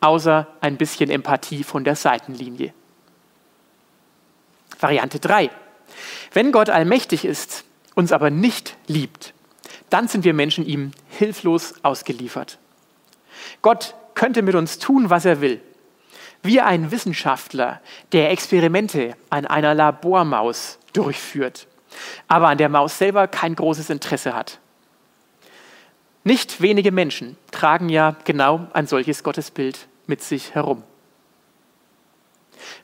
außer 0.00 0.46
ein 0.62 0.78
bisschen 0.78 1.10
Empathie 1.10 1.64
von 1.64 1.84
der 1.84 1.96
Seitenlinie. 1.96 2.72
Variante 4.80 5.20
3. 5.20 5.50
Wenn 6.32 6.50
Gott 6.50 6.70
allmächtig 6.70 7.26
ist, 7.26 7.64
uns 7.94 8.12
aber 8.12 8.30
nicht 8.30 8.76
liebt, 8.86 9.34
dann 9.90 10.08
sind 10.08 10.24
wir 10.24 10.34
Menschen 10.34 10.66
ihm 10.66 10.92
hilflos 11.08 11.74
ausgeliefert. 11.82 12.58
Gott 13.62 13.94
könnte 14.14 14.42
mit 14.42 14.54
uns 14.54 14.78
tun, 14.78 15.10
was 15.10 15.24
er 15.24 15.40
will. 15.40 15.60
Wie 16.42 16.60
ein 16.60 16.90
Wissenschaftler, 16.90 17.80
der 18.12 18.30
Experimente 18.30 19.16
an 19.30 19.46
einer 19.46 19.74
Labormaus 19.74 20.78
durchführt, 20.92 21.66
aber 22.28 22.48
an 22.48 22.58
der 22.58 22.68
Maus 22.68 22.98
selber 22.98 23.28
kein 23.28 23.54
großes 23.54 23.90
Interesse 23.90 24.34
hat. 24.34 24.58
Nicht 26.22 26.60
wenige 26.60 26.90
Menschen 26.90 27.36
tragen 27.50 27.88
ja 27.88 28.16
genau 28.24 28.66
ein 28.72 28.86
solches 28.86 29.22
Gottesbild 29.22 29.86
mit 30.06 30.22
sich 30.22 30.54
herum. 30.54 30.82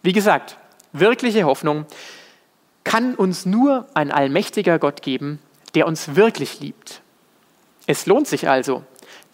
Wie 0.02 0.12
gesagt, 0.12 0.56
wirkliche 0.92 1.44
Hoffnung 1.44 1.86
kann 2.84 3.14
uns 3.14 3.46
nur 3.46 3.86
ein 3.94 4.10
allmächtiger 4.10 4.78
Gott 4.78 5.02
geben, 5.02 5.38
der 5.74 5.86
uns 5.86 6.16
wirklich 6.16 6.60
liebt. 6.60 7.02
Es 7.86 8.06
lohnt 8.06 8.26
sich 8.26 8.48
also, 8.48 8.84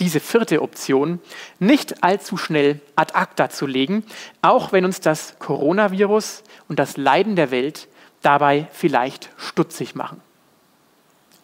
diese 0.00 0.20
vierte 0.20 0.62
Option 0.62 1.20
nicht 1.58 2.02
allzu 2.02 2.36
schnell 2.36 2.80
ad 2.96 3.14
acta 3.14 3.48
zu 3.48 3.66
legen, 3.66 4.04
auch 4.42 4.72
wenn 4.72 4.84
uns 4.84 5.00
das 5.00 5.38
Coronavirus 5.38 6.42
und 6.68 6.78
das 6.78 6.96
Leiden 6.96 7.36
der 7.36 7.50
Welt 7.50 7.88
dabei 8.22 8.68
vielleicht 8.72 9.30
stutzig 9.36 9.94
machen. 9.94 10.20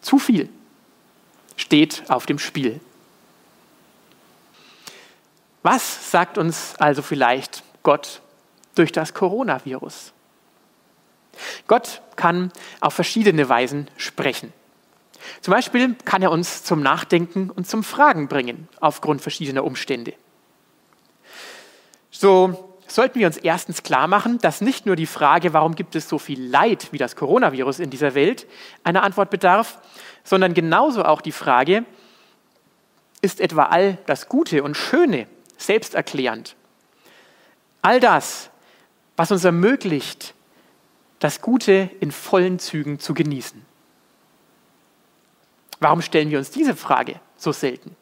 Zu 0.01 0.19
viel 0.19 0.49
steht 1.55 2.03
auf 2.09 2.25
dem 2.25 2.39
Spiel. 2.39 2.79
Was 5.63 6.11
sagt 6.11 6.37
uns 6.37 6.75
also 6.77 7.01
vielleicht 7.01 7.63
Gott 7.83 8.21
durch 8.75 8.91
das 8.91 9.13
Coronavirus? 9.13 10.11
Gott 11.67 12.01
kann 12.15 12.51
auf 12.79 12.93
verschiedene 12.93 13.49
Weisen 13.49 13.89
sprechen. 13.97 14.53
Zum 15.41 15.53
Beispiel 15.53 15.95
kann 16.05 16.21
er 16.21 16.31
uns 16.31 16.63
zum 16.63 16.81
Nachdenken 16.81 17.49
und 17.49 17.67
zum 17.67 17.83
Fragen 17.83 18.27
bringen 18.27 18.67
aufgrund 18.79 19.21
verschiedener 19.21 19.63
Umstände. 19.63 20.13
So 22.11 22.73
sollten 22.87 23.19
wir 23.19 23.27
uns 23.27 23.37
erstens 23.37 23.83
klar 23.83 24.07
machen, 24.07 24.37
dass 24.39 24.61
nicht 24.61 24.85
nur 24.85 24.95
die 24.95 25.05
Frage, 25.05 25.53
warum 25.53 25.75
gibt 25.75 25.95
es 25.95 26.07
so 26.07 26.19
viel 26.19 26.41
Leid 26.41 26.89
wie 26.91 26.97
das 26.97 27.15
Coronavirus 27.15 27.79
in 27.79 27.89
dieser 27.89 28.13
Welt, 28.13 28.45
eine 28.83 29.01
Antwort 29.01 29.29
bedarf, 29.29 29.79
sondern 30.23 30.53
genauso 30.53 31.03
auch 31.03 31.21
die 31.21 31.31
Frage, 31.31 31.85
ist 33.21 33.39
etwa 33.39 33.63
all 33.63 33.97
das 34.05 34.27
Gute 34.27 34.63
und 34.63 34.75
Schöne 34.75 35.27
selbsterklärend? 35.57 36.55
All 37.81 37.99
das, 37.99 38.49
was 39.15 39.31
uns 39.31 39.43
ermöglicht, 39.43 40.33
das 41.23 41.39
Gute 41.39 41.89
in 42.01 42.11
vollen 42.11 42.59
Zügen 42.59 42.99
zu 42.99 43.13
genießen. 43.13 43.65
Warum 45.79 46.01
stellen 46.01 46.29
wir 46.29 46.37
uns 46.37 46.51
diese 46.51 46.75
Frage 46.75 47.21
so 47.37 47.53
selten? 47.53 47.95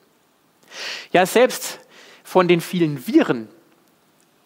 Ja, 1.12 1.28
selbst 1.28 1.80
von 2.24 2.48
den 2.48 2.62
vielen 2.62 3.06
Viren 3.06 3.48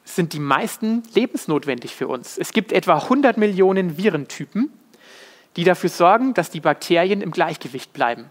sind 0.03 0.33
die 0.33 0.41
meisten 0.41 1.03
lebensnotwendig 1.13 1.95
für 1.95 2.09
uns. 2.09 2.37
Es 2.37 2.51
gibt 2.51 2.73
etwa 2.73 2.95
100 2.95 3.37
Millionen 3.37 3.97
Virentypen, 3.97 4.73
die 5.55 5.63
dafür 5.63 5.89
sorgen, 5.89 6.33
dass 6.33 6.49
die 6.49 6.59
Bakterien 6.59 7.21
im 7.21 7.31
Gleichgewicht 7.31 7.93
bleiben. 7.93 8.29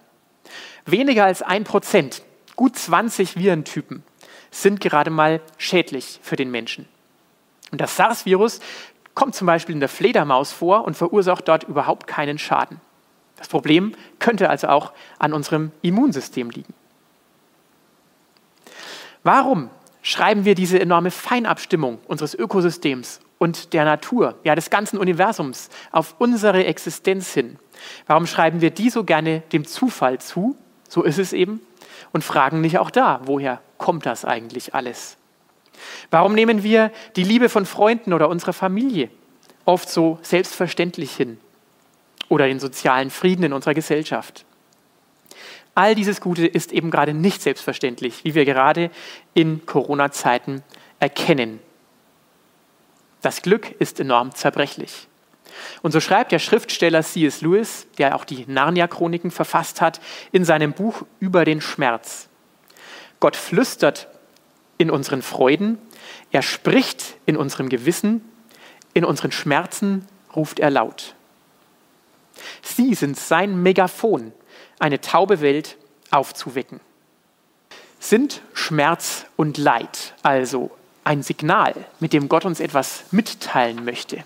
Weniger 0.85 1.25
als 1.25 1.41
ein 1.41 1.65
Prozent, 1.65 2.23
gut 2.55 2.77
20 2.77 3.39
Virentypen, 3.39 4.03
sind 4.51 4.83
gerade 4.83 5.11
mal 5.11 5.41
schädlich 5.57 6.21
für 6.23 6.37
den 6.37 6.51
Menschen. 6.51 6.87
Und 7.71 7.81
das 7.81 7.97
SARS-Virus 7.97 8.61
kommt 9.15 9.35
zum 9.35 9.47
Beispiel 9.47 9.75
in 9.75 9.81
der 9.81 9.89
Fledermaus 9.89 10.53
vor 10.53 10.85
und 10.85 10.97
verursacht 10.97 11.49
dort 11.49 11.65
überhaupt 11.65 12.07
keinen 12.07 12.39
Schaden. 12.39 12.81
Das 13.37 13.49
Problem 13.49 13.95
könnte 14.19 14.51
also 14.51 14.69
auch 14.69 14.93
an 15.19 15.33
unserem 15.33 15.73
Immunsystem 15.83 16.51
liegen. 16.51 16.73
Warum 19.23 19.71
schreiben 20.03 20.45
wir 20.45 20.55
diese 20.55 20.79
enorme 20.79 21.11
Feinabstimmung 21.11 21.99
unseres 22.07 22.35
Ökosystems 22.35 23.21
und 23.39 23.73
der 23.73 23.85
Natur, 23.85 24.37
ja 24.45 24.55
des 24.55 24.71
ganzen 24.71 24.99
Universums 24.99 25.71
auf 25.93 26.15
unsere 26.19 26.65
Existenz 26.67 27.33
hin? 27.33 27.59
Warum 28.07 28.27
schreiben 28.27 28.61
wir 28.61 28.71
die 28.71 28.91
so 28.91 29.05
gerne 29.05 29.41
dem 29.53 29.67
Zufall 29.67 30.21
zu? 30.21 30.57
So 30.89 31.03
ist 31.03 31.19
es 31.19 31.33
eben. 31.33 31.61
Und 32.13 32.23
fragen 32.23 32.61
nicht 32.61 32.79
auch 32.79 32.91
da, 32.91 33.21
woher 33.25 33.61
kommt 33.79 34.07
das 34.07 34.25
eigentlich 34.25 34.75
alles? 34.75 35.17
Warum 36.11 36.35
nehmen 36.35 36.63
wir 36.63 36.91
die 37.17 37.25
Liebe 37.25 37.49
von 37.49 37.67
Freunden 37.67 38.13
oder 38.13 38.29
unserer 38.29 38.53
Familie 38.53 39.11
oft 39.65 39.89
so 39.89 40.19
selbstverständlich 40.23 41.15
hin? 41.15 41.39
Oder 42.29 42.47
den 42.47 42.61
sozialen 42.61 43.11
Frieden 43.11 43.45
in 43.45 43.53
unserer 43.53 43.75
Gesellschaft? 43.75 44.45
All 45.75 45.95
dieses 45.95 46.21
Gute 46.21 46.47
ist 46.47 46.73
eben 46.73 46.91
gerade 46.91 47.15
nicht 47.15 47.43
selbstverständlich, 47.43 48.25
wie 48.25 48.35
wir 48.35 48.45
gerade 48.45 48.91
in 49.35 49.67
Corona-Zeiten 49.67 50.63
erkennen. 51.01 51.59
Das 53.23 53.43
Glück 53.43 53.71
ist 53.81 53.99
enorm 54.01 54.35
zerbrechlich. 54.35 55.09
Und 55.83 55.93
so 55.93 56.01
schreibt 56.01 56.33
der 56.33 56.39
Schriftsteller 56.39 57.03
C.S. 57.03 57.41
Lewis, 57.41 57.87
der 57.99 58.17
auch 58.17 58.25
die 58.25 58.45
Narnia-Chroniken 58.47 59.31
verfasst 59.31 59.81
hat, 59.81 60.01
in 60.33 60.45
seinem 60.45 60.73
Buch 60.73 61.03
über 61.21 61.45
den 61.45 61.61
Schmerz. 61.61 62.29
Gott 63.21 63.37
flüstert 63.37 64.09
in 64.85 64.91
unseren 64.91 65.23
Freuden, 65.23 65.79
er 66.31 66.43
spricht 66.43 67.17
in 67.25 67.39
unserem 67.39 67.71
Gewissen, 67.71 68.23
in 68.93 69.07
unseren 69.07 69.33
Schmerzen 69.33 70.07
ruft 70.37 70.61
er 70.61 70.69
laut. 70.69 71.15
Sie 72.61 72.95
sind 72.95 73.19
sein 73.19 73.63
Megafon, 73.63 74.33
eine 74.79 75.01
taube 75.01 75.41
Welt 75.41 75.79
aufzuwecken. 76.11 76.81
Sind 77.99 78.43
Schmerz 78.53 79.25
und 79.37 79.57
Leid 79.57 80.13
also 80.23 80.71
ein 81.03 81.23
Signal, 81.23 81.87
mit 81.99 82.13
dem 82.13 82.29
Gott 82.29 82.45
uns 82.45 82.61
etwas 82.61 83.05
mitteilen 83.11 83.87
möchte? 83.87 84.23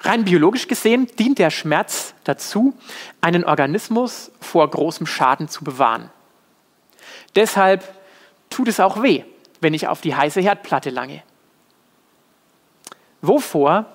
Rein 0.00 0.24
biologisch 0.24 0.66
gesehen 0.66 1.08
dient 1.18 1.38
der 1.38 1.50
Schmerz 1.50 2.14
dazu, 2.24 2.72
einen 3.20 3.44
Organismus 3.44 4.30
vor 4.40 4.70
großem 4.70 5.06
Schaden 5.06 5.50
zu 5.50 5.62
bewahren. 5.62 6.08
Deshalb 7.36 7.99
tut 8.60 8.68
es 8.68 8.78
auch 8.78 9.02
weh, 9.02 9.24
wenn 9.62 9.72
ich 9.72 9.88
auf 9.88 10.02
die 10.02 10.14
heiße 10.14 10.42
Herdplatte 10.42 10.90
lange. 10.90 11.22
Wovor 13.22 13.86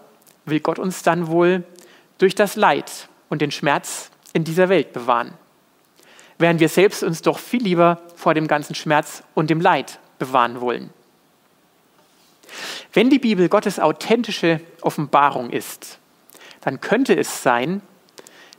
will 0.45 0.60
Gott 0.60 0.79
uns 0.79 1.03
dann 1.03 1.27
wohl 1.27 1.63
durch 2.17 2.34
das 2.34 2.55
Leid 2.55 3.07
und 3.29 3.43
den 3.43 3.51
Schmerz 3.51 4.10
in 4.34 4.43
dieser 4.43 4.67
Welt 4.67 4.91
bewahren. 4.91 5.36
Während 6.39 6.60
wir 6.60 6.69
selbst 6.69 7.03
uns 7.03 7.22
doch 7.22 7.38
viel 7.38 7.62
lieber 7.62 8.01
vor 8.15 8.34
dem 8.34 8.48
ganzen 8.48 8.74
Schmerz 8.74 9.22
und 9.36 9.51
dem 9.51 9.62
Leid 9.62 10.00
bewahren 10.17 10.62
wollen. 10.62 10.89
Wenn 12.91 13.12
die 13.12 13.19
Bibel 13.19 13.50
Gottes 13.50 13.79
authentische 13.79 14.62
Offenbarung 14.81 15.51
ist, 15.51 16.00
dann 16.62 16.81
könnte 16.81 17.15
es 17.15 17.43
sein, 17.43 17.84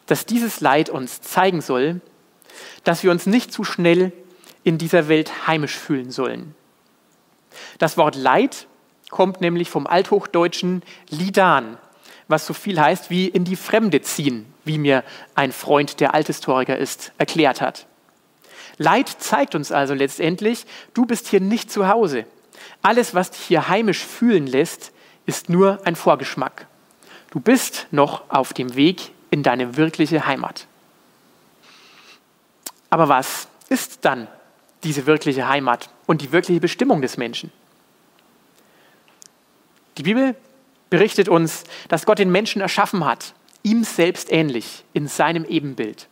dass 0.06 0.24
dieses 0.24 0.60
Leid 0.60 0.88
uns 0.88 1.20
zeigen 1.20 1.60
soll, 1.60 2.00
dass 2.84 3.02
wir 3.02 3.10
uns 3.10 3.26
nicht 3.26 3.52
zu 3.52 3.64
schnell 3.64 4.12
in 4.66 4.78
dieser 4.78 5.06
Welt 5.06 5.46
heimisch 5.46 5.76
fühlen 5.76 6.10
sollen. 6.10 6.56
Das 7.78 7.96
Wort 7.96 8.16
Leid 8.16 8.66
kommt 9.10 9.40
nämlich 9.40 9.70
vom 9.70 9.86
althochdeutschen 9.86 10.82
Lidan, 11.08 11.78
was 12.26 12.48
so 12.48 12.52
viel 12.52 12.80
heißt 12.80 13.08
wie 13.08 13.28
in 13.28 13.44
die 13.44 13.54
Fremde 13.54 14.02
ziehen, 14.02 14.52
wie 14.64 14.78
mir 14.78 15.04
ein 15.36 15.52
Freund, 15.52 16.00
der 16.00 16.14
Althistoriker 16.14 16.76
ist, 16.76 17.12
erklärt 17.16 17.60
hat. 17.60 17.86
Leid 18.76 19.08
zeigt 19.08 19.54
uns 19.54 19.70
also 19.70 19.94
letztendlich, 19.94 20.66
du 20.94 21.06
bist 21.06 21.28
hier 21.28 21.40
nicht 21.40 21.70
zu 21.70 21.86
Hause. 21.86 22.26
Alles, 22.82 23.14
was 23.14 23.30
dich 23.30 23.42
hier 23.42 23.68
heimisch 23.68 24.04
fühlen 24.04 24.48
lässt, 24.48 24.90
ist 25.26 25.48
nur 25.48 25.78
ein 25.84 25.94
Vorgeschmack. 25.94 26.66
Du 27.30 27.38
bist 27.38 27.86
noch 27.92 28.28
auf 28.30 28.52
dem 28.52 28.74
Weg 28.74 29.12
in 29.30 29.44
deine 29.44 29.76
wirkliche 29.76 30.26
Heimat. 30.26 30.66
Aber 32.90 33.08
was 33.08 33.46
ist 33.68 34.04
dann 34.04 34.26
diese 34.84 35.06
wirkliche 35.06 35.48
Heimat 35.48 35.90
und 36.06 36.22
die 36.22 36.32
wirkliche 36.32 36.60
Bestimmung 36.60 37.02
des 37.02 37.16
Menschen? 37.16 37.52
Die 39.98 40.02
Bibel 40.02 40.34
berichtet 40.90 41.28
uns, 41.28 41.64
dass 41.88 42.06
Gott 42.06 42.18
den 42.18 42.30
Menschen 42.30 42.60
erschaffen 42.60 43.04
hat, 43.04 43.34
ihm 43.62 43.82
selbst 43.84 44.30
ähnlich, 44.30 44.84
in 44.92 45.08
seinem 45.08 45.44
Ebenbild. 45.44 46.08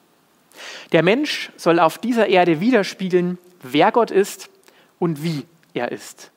Der 0.92 1.02
Mensch 1.02 1.50
soll 1.56 1.78
auf 1.78 1.98
dieser 1.98 2.28
Erde 2.28 2.60
widerspiegeln, 2.60 3.38
wer 3.62 3.92
Gott 3.92 4.10
ist 4.10 4.50
und 4.98 5.22
wie 5.22 5.46
er 5.74 5.92
ist. 5.92 6.30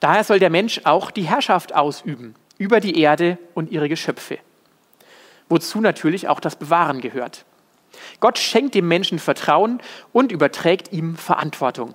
Daher 0.00 0.24
soll 0.24 0.38
der 0.38 0.50
Mensch 0.50 0.82
auch 0.84 1.10
die 1.10 1.22
Herrschaft 1.22 1.74
ausüben 1.74 2.34
über 2.58 2.80
die 2.80 3.00
Erde 3.00 3.38
und 3.54 3.70
ihre 3.70 3.88
Geschöpfe, 3.88 4.38
wozu 5.48 5.80
natürlich 5.80 6.28
auch 6.28 6.40
das 6.40 6.56
Bewahren 6.56 7.00
gehört. 7.00 7.44
Gott 8.20 8.38
schenkt 8.38 8.74
dem 8.74 8.88
Menschen 8.88 9.18
Vertrauen 9.18 9.80
und 10.12 10.32
überträgt 10.32 10.92
ihm 10.92 11.16
Verantwortung. 11.16 11.94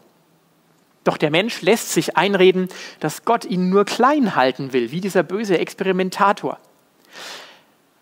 Doch 1.04 1.18
der 1.18 1.32
Mensch 1.32 1.62
lässt 1.62 1.92
sich 1.92 2.16
einreden, 2.16 2.70
dass 3.00 3.26
Gott 3.26 3.46
ihn 3.46 3.70
nur 3.70 3.86
klein 3.86 4.36
halten 4.36 4.72
will, 4.72 4.92
wie 4.92 5.02
dieser 5.02 5.24
böse 5.24 5.58
Experimentator, 5.58 6.58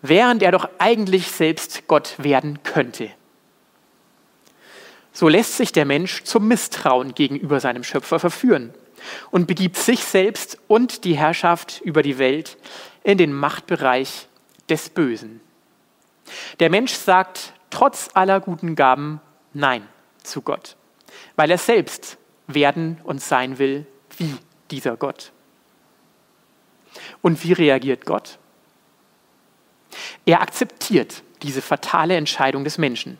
während 0.02 0.42
er 0.42 0.52
doch 0.52 0.68
eigentlich 0.78 1.28
selbst 1.28 1.88
Gott 1.88 2.14
werden 2.18 2.62
könnte. 2.62 3.10
So 5.12 5.28
lässt 5.28 5.56
sich 5.56 5.72
der 5.72 5.84
Mensch 5.84 6.22
zum 6.24 6.48
Misstrauen 6.48 7.14
gegenüber 7.14 7.60
seinem 7.60 7.84
Schöpfer 7.84 8.18
verführen 8.18 8.72
und 9.30 9.46
begibt 9.46 9.76
sich 9.76 10.04
selbst 10.04 10.58
und 10.68 11.04
die 11.04 11.16
Herrschaft 11.16 11.80
über 11.84 12.02
die 12.02 12.18
Welt 12.18 12.56
in 13.02 13.18
den 13.18 13.32
Machtbereich 13.32 14.28
des 14.70 14.88
Bösen. 14.88 15.40
Der 16.60 16.70
Mensch 16.70 16.92
sagt 16.92 17.52
trotz 17.72 18.10
aller 18.14 18.38
guten 18.40 18.76
Gaben 18.76 19.20
Nein 19.52 19.88
zu 20.22 20.42
Gott, 20.42 20.76
weil 21.34 21.50
er 21.50 21.58
selbst 21.58 22.18
werden 22.46 23.00
und 23.02 23.20
sein 23.20 23.58
will 23.58 23.86
wie 24.18 24.36
dieser 24.70 24.96
Gott. 24.96 25.32
Und 27.22 27.42
wie 27.42 27.52
reagiert 27.52 28.06
Gott? 28.06 28.38
Er 30.26 30.40
akzeptiert 30.40 31.22
diese 31.42 31.62
fatale 31.62 32.16
Entscheidung 32.16 32.64
des 32.64 32.78
Menschen. 32.78 33.18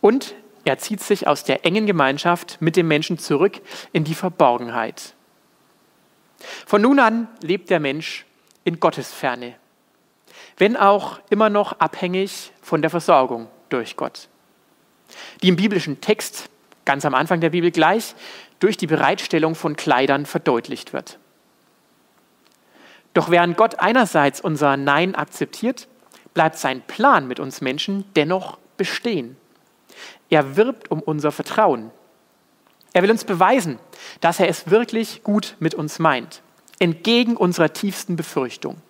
Und 0.00 0.34
er 0.64 0.78
zieht 0.78 1.02
sich 1.02 1.26
aus 1.26 1.44
der 1.44 1.66
engen 1.66 1.86
Gemeinschaft 1.86 2.58
mit 2.60 2.76
dem 2.76 2.88
Menschen 2.88 3.18
zurück 3.18 3.60
in 3.92 4.04
die 4.04 4.14
Verborgenheit. 4.14 5.14
Von 6.66 6.82
nun 6.82 6.98
an 6.98 7.28
lebt 7.42 7.70
der 7.70 7.80
Mensch 7.80 8.24
in 8.64 8.80
Gottes 8.80 9.12
Ferne, 9.12 9.56
wenn 10.56 10.76
auch 10.76 11.20
immer 11.30 11.50
noch 11.50 11.80
abhängig 11.80 12.52
von 12.62 12.80
der 12.82 12.90
Versorgung 12.90 13.48
durch 13.68 13.96
Gott. 13.96 14.28
Die 15.42 15.48
im 15.48 15.56
biblischen 15.56 16.00
Text 16.00 16.48
ganz 16.84 17.04
am 17.04 17.14
Anfang 17.14 17.40
der 17.40 17.50
Bibel 17.50 17.70
gleich 17.70 18.14
durch 18.60 18.76
die 18.76 18.86
Bereitstellung 18.86 19.54
von 19.54 19.76
Kleidern 19.76 20.26
verdeutlicht 20.26 20.92
wird. 20.92 21.18
Doch 23.14 23.30
während 23.30 23.56
Gott 23.56 23.78
einerseits 23.78 24.40
unser 24.40 24.76
Nein 24.76 25.14
akzeptiert, 25.14 25.88
bleibt 26.34 26.58
sein 26.58 26.82
Plan 26.82 27.28
mit 27.28 27.38
uns 27.38 27.60
Menschen 27.60 28.04
dennoch 28.16 28.58
bestehen. 28.76 29.36
Er 30.30 30.56
wirbt 30.56 30.90
um 30.90 31.00
unser 31.00 31.30
Vertrauen. 31.30 31.90
Er 32.92 33.02
will 33.02 33.10
uns 33.10 33.24
beweisen, 33.24 33.78
dass 34.20 34.40
er 34.40 34.48
es 34.48 34.70
wirklich 34.70 35.22
gut 35.22 35.56
mit 35.60 35.74
uns 35.74 35.98
meint, 35.98 36.42
entgegen 36.80 37.36
unserer 37.36 37.72
tiefsten 37.72 38.16
Befürchtung. 38.16 38.80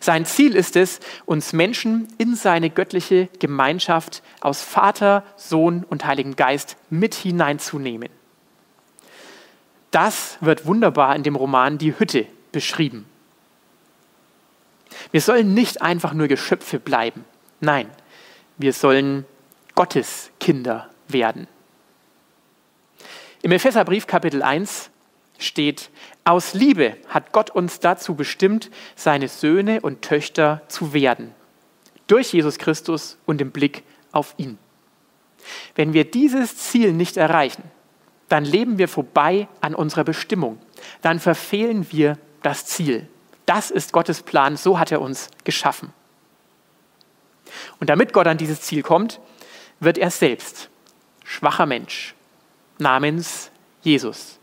Sein 0.00 0.24
Ziel 0.24 0.54
ist 0.54 0.76
es, 0.76 1.00
uns 1.26 1.52
Menschen 1.52 2.08
in 2.18 2.36
seine 2.36 2.70
göttliche 2.70 3.28
Gemeinschaft 3.38 4.22
aus 4.40 4.62
Vater, 4.62 5.24
Sohn 5.36 5.84
und 5.84 6.04
Heiligen 6.04 6.36
Geist 6.36 6.76
mit 6.90 7.14
hineinzunehmen. 7.14 8.08
Das 9.90 10.38
wird 10.40 10.66
wunderbar 10.66 11.14
in 11.16 11.22
dem 11.22 11.36
Roman 11.36 11.78
Die 11.78 11.98
Hütte 11.98 12.26
beschrieben. 12.52 13.06
Wir 15.10 15.20
sollen 15.20 15.54
nicht 15.54 15.82
einfach 15.82 16.12
nur 16.12 16.28
Geschöpfe 16.28 16.78
bleiben. 16.78 17.24
Nein, 17.60 17.88
wir 18.58 18.72
sollen 18.72 19.24
Gottes 19.74 20.30
Kinder 20.40 20.88
werden. 21.08 21.48
Im 23.42 23.52
Epheserbrief 23.52 24.06
Kapitel 24.06 24.42
1 24.42 24.90
steht, 25.38 25.90
aus 26.24 26.54
Liebe 26.54 26.96
hat 27.08 27.32
Gott 27.32 27.50
uns 27.50 27.80
dazu 27.80 28.14
bestimmt, 28.14 28.70
seine 28.96 29.28
Söhne 29.28 29.80
und 29.80 30.02
Töchter 30.02 30.62
zu 30.68 30.92
werden. 30.92 31.34
Durch 32.06 32.32
Jesus 32.32 32.58
Christus 32.58 33.18
und 33.26 33.40
im 33.40 33.50
Blick 33.50 33.82
auf 34.12 34.34
ihn. 34.36 34.58
Wenn 35.74 35.92
wir 35.92 36.04
dieses 36.04 36.56
Ziel 36.56 36.92
nicht 36.92 37.16
erreichen, 37.16 37.62
dann 38.28 38.44
leben 38.44 38.78
wir 38.78 38.88
vorbei 38.88 39.48
an 39.60 39.74
unserer 39.74 40.04
Bestimmung. 40.04 40.58
Dann 41.02 41.20
verfehlen 41.20 41.86
wir 41.90 42.18
das 42.42 42.66
Ziel. 42.66 43.08
Das 43.46 43.70
ist 43.70 43.92
Gottes 43.92 44.22
Plan, 44.22 44.56
so 44.56 44.78
hat 44.78 44.90
er 44.90 45.00
uns 45.00 45.28
geschaffen. 45.44 45.92
Und 47.80 47.90
damit 47.90 48.12
Gott 48.12 48.26
an 48.26 48.38
dieses 48.38 48.62
Ziel 48.62 48.82
kommt, 48.82 49.20
wird 49.80 49.98
er 49.98 50.10
selbst 50.10 50.70
schwacher 51.24 51.66
Mensch 51.66 52.14
namens 52.78 53.50
Jesus. 53.82 54.38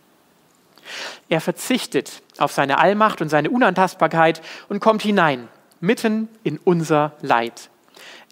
Er 1.29 1.41
verzichtet 1.41 2.21
auf 2.37 2.51
seine 2.51 2.77
Allmacht 2.77 3.21
und 3.21 3.29
seine 3.29 3.49
Unantastbarkeit 3.49 4.41
und 4.69 4.79
kommt 4.79 5.01
hinein, 5.01 5.47
mitten 5.79 6.27
in 6.43 6.57
unser 6.57 7.13
Leid. 7.21 7.69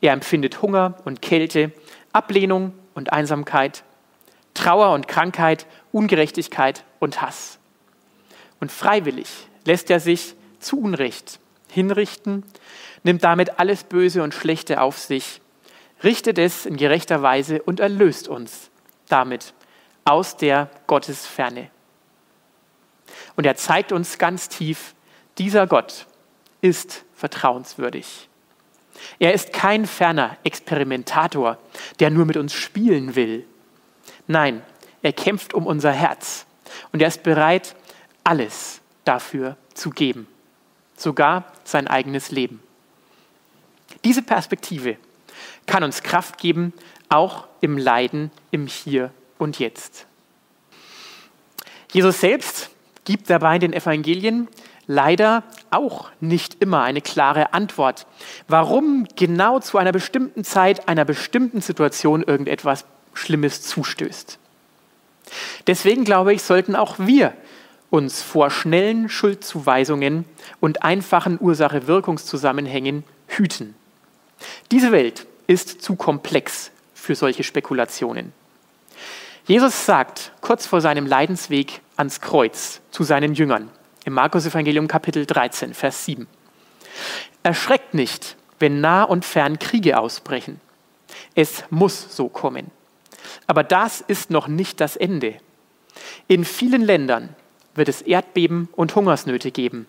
Er 0.01 0.13
empfindet 0.13 0.61
Hunger 0.61 0.95
und 1.05 1.21
Kälte, 1.21 1.71
Ablehnung 2.13 2.73
und 2.93 3.11
Einsamkeit, 3.11 3.83
Trauer 4.53 4.93
und 4.93 5.07
Krankheit, 5.07 5.65
Ungerechtigkeit 5.91 6.83
und 6.99 7.21
Hass. 7.21 7.59
Und 8.59 8.71
freiwillig 8.71 9.29
lässt 9.65 9.89
er 9.89 9.99
sich 9.99 10.35
zu 10.59 10.79
Unrecht 10.79 11.39
hinrichten, 11.69 12.43
nimmt 13.03 13.23
damit 13.23 13.59
alles 13.59 13.83
Böse 13.83 14.23
und 14.23 14.33
Schlechte 14.33 14.81
auf 14.81 14.97
sich, 14.97 15.41
richtet 16.03 16.37
es 16.37 16.65
in 16.65 16.77
gerechter 16.77 17.21
Weise 17.21 17.61
und 17.61 17.79
erlöst 17.79 18.27
uns 18.27 18.69
damit 19.07 19.53
aus 20.05 20.37
der 20.37 20.69
Gottesferne. 20.87 21.69
Und 23.35 23.45
er 23.45 23.55
zeigt 23.55 23.91
uns 23.91 24.17
ganz 24.17 24.49
tief, 24.49 24.93
dieser 25.37 25.67
Gott 25.67 26.05
ist 26.61 27.03
vertrauenswürdig. 27.15 28.29
Er 29.17 29.33
ist 29.33 29.53
kein 29.53 29.85
ferner 29.85 30.37
Experimentator, 30.43 31.57
der 31.99 32.09
nur 32.09 32.25
mit 32.25 32.37
uns 32.37 32.53
spielen 32.53 33.15
will. 33.15 33.45
Nein, 34.27 34.61
er 35.01 35.13
kämpft 35.13 35.53
um 35.53 35.65
unser 35.65 35.91
Herz 35.91 36.45
und 36.91 37.01
er 37.01 37.07
ist 37.07 37.23
bereit, 37.23 37.75
alles 38.23 38.81
dafür 39.05 39.57
zu 39.73 39.89
geben, 39.89 40.27
sogar 40.97 41.45
sein 41.63 41.87
eigenes 41.87 42.31
Leben. 42.31 42.61
Diese 44.03 44.21
Perspektive 44.21 44.97
kann 45.65 45.83
uns 45.83 46.03
Kraft 46.03 46.37
geben, 46.37 46.73
auch 47.07 47.47
im 47.61 47.77
Leiden, 47.77 48.31
im 48.51 48.67
Hier 48.67 49.11
und 49.37 49.59
Jetzt. 49.59 50.05
Jesus 51.91 52.19
selbst 52.19 52.69
gibt 53.09 53.31
dabei 53.31 53.55
in 53.55 53.61
den 53.61 53.73
Evangelien 53.73 54.47
leider 54.85 55.41
auch 55.71 56.11
nicht 56.19 56.57
immer 56.59 56.83
eine 56.83 57.01
klare 57.01 57.53
Antwort, 57.53 58.05
warum 58.47 59.07
genau 59.15 59.59
zu 59.59 59.79
einer 59.79 59.91
bestimmten 59.91 60.43
Zeit, 60.43 60.87
einer 60.87 61.05
bestimmten 61.05 61.59
Situation 61.59 62.21
irgendetwas 62.21 62.85
Schlimmes 63.15 63.63
zustößt. 63.63 64.37
Deswegen 65.65 66.03
glaube 66.03 66.35
ich, 66.35 66.43
sollten 66.43 66.75
auch 66.75 66.99
wir 66.99 67.33
uns 67.89 68.21
vor 68.21 68.51
schnellen 68.51 69.09
Schuldzuweisungen 69.09 70.25
und 70.59 70.83
einfachen 70.83 71.39
Ursache-Wirkungszusammenhängen 71.41 73.03
hüten. 73.25 73.73
Diese 74.69 74.91
Welt 74.91 75.25
ist 75.47 75.81
zu 75.81 75.95
komplex 75.95 76.69
für 76.93 77.15
solche 77.15 77.43
Spekulationen. 77.43 78.33
Jesus 79.49 79.87
sagt 79.87 80.31
kurz 80.41 80.67
vor 80.67 80.79
seinem 80.79 81.07
Leidensweg 81.07 81.81
ans 81.97 82.21
Kreuz 82.21 82.81
zu 82.91 83.01
seinen 83.01 83.33
Jüngern 83.33 83.71
im 84.05 84.13
Markus 84.13 84.45
Evangelium 84.45 84.87
Kapitel 84.87 85.25
13, 85.25 85.73
Vers 85.73 86.05
7. 86.05 86.27
Erschreckt 87.41 87.95
nicht, 87.95 88.37
wenn 88.59 88.79
nah 88.79 89.01
und 89.01 89.25
fern 89.25 89.57
Kriege 89.57 89.97
ausbrechen. 89.97 90.61
Es 91.33 91.63
muss 91.71 92.15
so 92.15 92.29
kommen. 92.29 92.69
Aber 93.47 93.63
das 93.63 94.01
ist 94.01 94.29
noch 94.29 94.47
nicht 94.47 94.79
das 94.81 94.95
Ende. 94.95 95.39
In 96.27 96.45
vielen 96.45 96.83
Ländern 96.83 97.35
wird 97.73 97.89
es 97.89 98.03
Erdbeben 98.03 98.69
und 98.75 98.93
Hungersnöte 98.93 99.49
geben. 99.49 99.87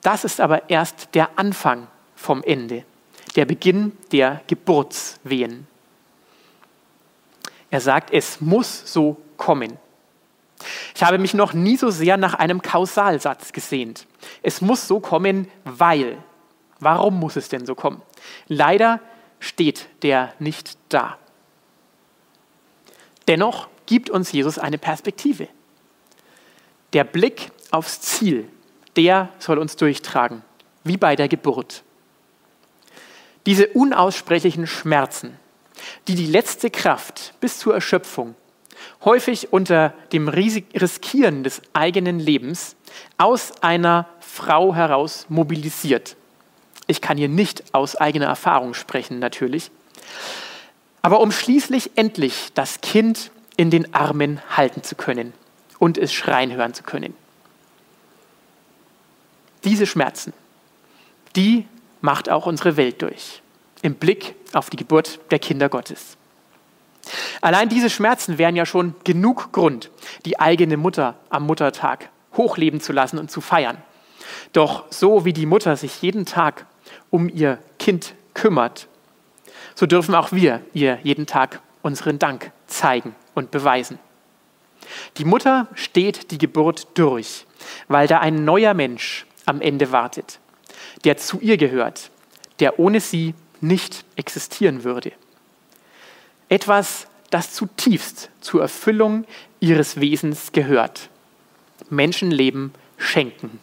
Das 0.00 0.24
ist 0.24 0.40
aber 0.40 0.70
erst 0.70 1.14
der 1.14 1.38
Anfang 1.38 1.88
vom 2.14 2.42
Ende 2.42 2.86
der 3.34 3.44
Beginn 3.44 3.92
der 4.10 4.40
Geburtswehen. 4.46 5.66
Er 7.70 7.80
sagt, 7.80 8.12
es 8.12 8.40
muss 8.40 8.92
so 8.92 9.16
kommen. 9.36 9.78
Ich 10.94 11.02
habe 11.02 11.18
mich 11.18 11.34
noch 11.34 11.52
nie 11.52 11.76
so 11.76 11.90
sehr 11.90 12.16
nach 12.16 12.34
einem 12.34 12.62
Kausalsatz 12.62 13.52
gesehnt. 13.52 14.06
Es 14.42 14.60
muss 14.60 14.88
so 14.88 15.00
kommen, 15.00 15.48
weil. 15.64 16.18
Warum 16.78 17.18
muss 17.18 17.36
es 17.36 17.48
denn 17.48 17.66
so 17.66 17.74
kommen? 17.74 18.02
Leider 18.48 19.00
steht 19.40 19.88
der 20.02 20.32
nicht 20.38 20.76
da. 20.88 21.18
Dennoch 23.28 23.68
gibt 23.86 24.10
uns 24.10 24.32
Jesus 24.32 24.58
eine 24.58 24.78
Perspektive. 24.78 25.48
Der 26.92 27.04
Blick 27.04 27.50
aufs 27.70 28.00
Ziel, 28.00 28.48
der 28.96 29.30
soll 29.38 29.58
uns 29.58 29.76
durchtragen, 29.76 30.42
wie 30.84 30.96
bei 30.96 31.16
der 31.16 31.28
Geburt. 31.28 31.82
Diese 33.46 33.68
unaussprechlichen 33.68 34.66
Schmerzen, 34.66 35.38
die 36.08 36.14
die 36.14 36.26
letzte 36.26 36.70
Kraft 36.70 37.34
bis 37.40 37.58
zur 37.58 37.74
Erschöpfung, 37.74 38.34
häufig 39.04 39.52
unter 39.52 39.94
dem 40.12 40.28
Riskieren 40.28 41.42
des 41.42 41.62
eigenen 41.72 42.18
Lebens, 42.18 42.76
aus 43.18 43.62
einer 43.62 44.08
Frau 44.20 44.74
heraus 44.74 45.26
mobilisiert. 45.28 46.16
Ich 46.86 47.00
kann 47.00 47.18
hier 47.18 47.28
nicht 47.28 47.74
aus 47.74 47.96
eigener 47.96 48.26
Erfahrung 48.26 48.74
sprechen, 48.74 49.18
natürlich. 49.18 49.70
Aber 51.02 51.20
um 51.20 51.32
schließlich 51.32 51.92
endlich 51.96 52.50
das 52.54 52.80
Kind 52.80 53.30
in 53.56 53.70
den 53.70 53.94
Armen 53.94 54.40
halten 54.56 54.82
zu 54.82 54.94
können 54.94 55.32
und 55.78 55.98
es 55.98 56.12
schreien 56.12 56.52
hören 56.52 56.74
zu 56.74 56.82
können. 56.82 57.14
Diese 59.64 59.86
Schmerzen, 59.86 60.32
die 61.34 61.66
macht 62.00 62.30
auch 62.30 62.46
unsere 62.46 62.76
Welt 62.76 63.02
durch 63.02 63.42
im 63.86 63.94
Blick 63.94 64.34
auf 64.52 64.68
die 64.68 64.76
Geburt 64.76 65.20
der 65.30 65.38
Kinder 65.38 65.68
Gottes. 65.68 66.16
Allein 67.40 67.68
diese 67.68 67.88
Schmerzen 67.88 68.36
wären 68.36 68.56
ja 68.56 68.66
schon 68.66 68.96
genug 69.04 69.52
Grund, 69.52 69.90
die 70.24 70.40
eigene 70.40 70.76
Mutter 70.76 71.14
am 71.30 71.44
Muttertag 71.44 72.10
hochleben 72.36 72.80
zu 72.80 72.92
lassen 72.92 73.18
und 73.18 73.30
zu 73.30 73.40
feiern. 73.40 73.78
Doch 74.52 74.84
so 74.90 75.24
wie 75.24 75.32
die 75.32 75.46
Mutter 75.46 75.76
sich 75.76 76.02
jeden 76.02 76.26
Tag 76.26 76.66
um 77.10 77.28
ihr 77.28 77.58
Kind 77.78 78.14
kümmert, 78.34 78.88
so 79.76 79.86
dürfen 79.86 80.16
auch 80.16 80.32
wir 80.32 80.62
ihr 80.74 80.98
jeden 81.04 81.26
Tag 81.26 81.60
unseren 81.82 82.18
Dank 82.18 82.50
zeigen 82.66 83.14
und 83.34 83.52
beweisen. 83.52 84.00
Die 85.18 85.24
Mutter 85.24 85.68
steht 85.74 86.32
die 86.32 86.38
Geburt 86.38 86.88
durch, 86.94 87.46
weil 87.86 88.08
da 88.08 88.18
ein 88.18 88.44
neuer 88.44 88.74
Mensch 88.74 89.26
am 89.44 89.60
Ende 89.60 89.92
wartet, 89.92 90.40
der 91.04 91.18
zu 91.18 91.38
ihr 91.40 91.56
gehört, 91.56 92.10
der 92.58 92.78
ohne 92.80 93.00
sie 93.00 93.34
nicht 93.66 94.04
existieren 94.16 94.84
würde. 94.84 95.12
Etwas, 96.48 97.06
das 97.30 97.52
zutiefst 97.52 98.30
zur 98.40 98.62
Erfüllung 98.62 99.24
ihres 99.60 100.00
Wesens 100.00 100.52
gehört. 100.52 101.08
Menschenleben 101.90 102.72
schenken. 102.96 103.60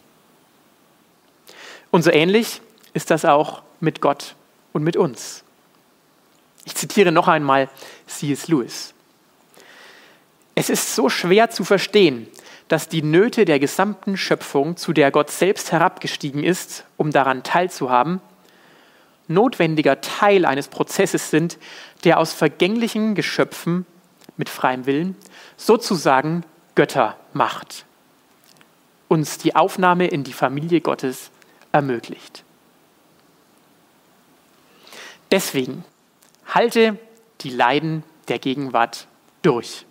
Und 1.90 2.02
so 2.02 2.10
ähnlich 2.10 2.60
ist 2.92 3.10
das 3.10 3.24
auch 3.24 3.62
mit 3.80 4.00
Gott 4.00 4.34
und 4.72 4.82
mit 4.82 4.96
uns. 4.96 5.44
Ich 6.64 6.74
zitiere 6.74 7.12
noch 7.12 7.28
einmal 7.28 7.68
C.S. 8.06 8.48
Lewis. 8.48 8.94
Es 10.54 10.70
ist 10.70 10.94
so 10.94 11.08
schwer 11.08 11.50
zu 11.50 11.64
verstehen, 11.64 12.28
dass 12.68 12.88
die 12.88 13.02
Nöte 13.02 13.44
der 13.44 13.58
gesamten 13.58 14.16
Schöpfung, 14.16 14.76
zu 14.76 14.92
der 14.92 15.10
Gott 15.10 15.30
selbst 15.30 15.72
herabgestiegen 15.72 16.42
ist, 16.42 16.84
um 16.96 17.10
daran 17.10 17.42
teilzuhaben, 17.42 18.20
notwendiger 19.28 20.00
Teil 20.00 20.44
eines 20.44 20.68
Prozesses 20.68 21.30
sind, 21.30 21.58
der 22.04 22.18
aus 22.18 22.32
vergänglichen 22.32 23.14
Geschöpfen 23.14 23.86
mit 24.36 24.48
freiem 24.48 24.86
Willen 24.86 25.16
sozusagen 25.56 26.44
Götter 26.74 27.16
macht, 27.32 27.86
uns 29.08 29.38
die 29.38 29.54
Aufnahme 29.54 30.06
in 30.08 30.24
die 30.24 30.32
Familie 30.32 30.80
Gottes 30.80 31.30
ermöglicht. 31.72 32.44
Deswegen 35.30 35.84
halte 36.46 36.98
die 37.40 37.50
Leiden 37.50 38.02
der 38.28 38.38
Gegenwart 38.38 39.06
durch. 39.42 39.86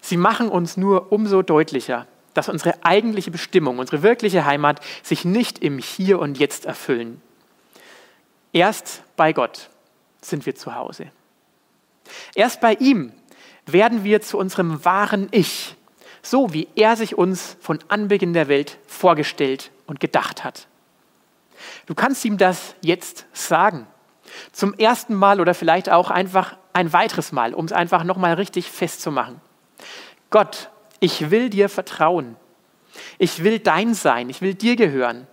Sie 0.00 0.16
machen 0.16 0.48
uns 0.48 0.76
nur 0.76 1.12
umso 1.12 1.42
deutlicher, 1.42 2.06
dass 2.34 2.48
unsere 2.48 2.84
eigentliche 2.84 3.30
Bestimmung, 3.30 3.78
unsere 3.78 4.02
wirkliche 4.02 4.44
Heimat 4.44 4.80
sich 5.02 5.24
nicht 5.24 5.60
im 5.60 5.78
Hier 5.78 6.18
und 6.18 6.38
Jetzt 6.38 6.66
erfüllen. 6.66 7.22
Erst 8.52 9.02
bei 9.16 9.32
Gott 9.32 9.70
sind 10.20 10.46
wir 10.46 10.54
zu 10.54 10.74
Hause. 10.74 11.10
Erst 12.34 12.60
bei 12.60 12.74
ihm 12.74 13.12
werden 13.66 14.04
wir 14.04 14.20
zu 14.20 14.38
unserem 14.38 14.84
wahren 14.84 15.28
Ich, 15.30 15.76
so 16.22 16.52
wie 16.52 16.68
er 16.76 16.96
sich 16.96 17.16
uns 17.16 17.56
von 17.60 17.78
Anbeginn 17.88 18.32
der 18.32 18.48
Welt 18.48 18.78
vorgestellt 18.86 19.70
und 19.86 20.00
gedacht 20.00 20.44
hat. 20.44 20.66
Du 21.86 21.94
kannst 21.94 22.24
ihm 22.24 22.38
das 22.38 22.74
jetzt 22.80 23.26
sagen 23.32 23.86
Zum 24.52 24.74
ersten 24.74 25.14
Mal 25.14 25.40
oder 25.40 25.54
vielleicht 25.54 25.90
auch 25.90 26.10
einfach 26.10 26.56
ein 26.72 26.92
weiteres 26.92 27.30
Mal, 27.30 27.54
um 27.54 27.66
es 27.66 27.72
einfach 27.72 28.04
nochmal 28.04 28.34
richtig 28.34 28.70
festzumachen. 28.70 29.40
Gott, 30.30 30.70
ich 31.04 31.30
will 31.30 31.50
dir 31.50 31.68
vertrauen. 31.68 32.34
Ich 33.18 33.44
will 33.44 33.58
dein 33.58 33.92
sein. 33.92 34.30
Ich 34.30 34.40
will 34.40 34.54
dir 34.54 34.74
gehören. 34.74 35.26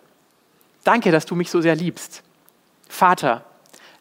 Danke, 0.83 1.11
dass 1.11 1.25
du 1.25 1.33
mich 1.33 1.49
so 1.49 1.61
sehr 1.61 1.75
liebst. 1.75 2.23
Vater, 2.89 3.45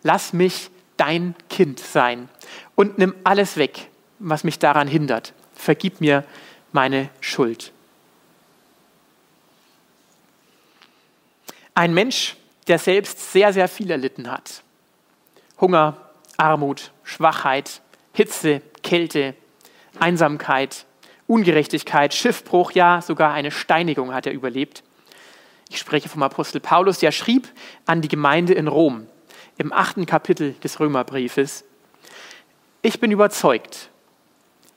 lass 0.02 0.32
mich 0.32 0.70
dein 0.96 1.36
Kind 1.48 1.78
sein 1.78 2.28
und 2.74 2.98
nimm 2.98 3.14
alles 3.22 3.56
weg, 3.56 3.88
was 4.18 4.42
mich 4.42 4.58
daran 4.58 4.88
hindert. 4.88 5.32
Vergib 5.54 6.00
mir 6.00 6.24
meine 6.72 7.08
Schuld. 7.20 7.70
Ein 11.74 11.94
Mensch, 11.94 12.36
der 12.66 12.80
selbst 12.80 13.32
sehr, 13.32 13.52
sehr 13.52 13.68
viel 13.68 13.92
erlitten 13.92 14.28
hat. 14.28 14.64
Hunger, 15.60 15.96
Armut, 16.36 16.90
Schwachheit, 17.04 17.80
Hitze, 18.12 18.60
Kälte, 18.82 19.34
Einsamkeit, 20.00 20.84
Ungerechtigkeit, 21.30 22.12
Schiffbruch, 22.12 22.72
ja 22.72 23.00
sogar 23.00 23.32
eine 23.32 23.52
Steinigung 23.52 24.12
hat 24.12 24.26
er 24.26 24.32
überlebt. 24.32 24.82
Ich 25.68 25.78
spreche 25.78 26.08
vom 26.08 26.24
Apostel 26.24 26.60
Paulus, 26.60 26.98
der 26.98 27.12
schrieb 27.12 27.48
an 27.86 28.02
die 28.02 28.08
Gemeinde 28.08 28.52
in 28.52 28.66
Rom 28.66 29.06
im 29.56 29.72
achten 29.72 30.06
Kapitel 30.06 30.54
des 30.54 30.80
Römerbriefes, 30.80 31.64
ich 32.82 32.98
bin 32.98 33.12
überzeugt, 33.12 33.90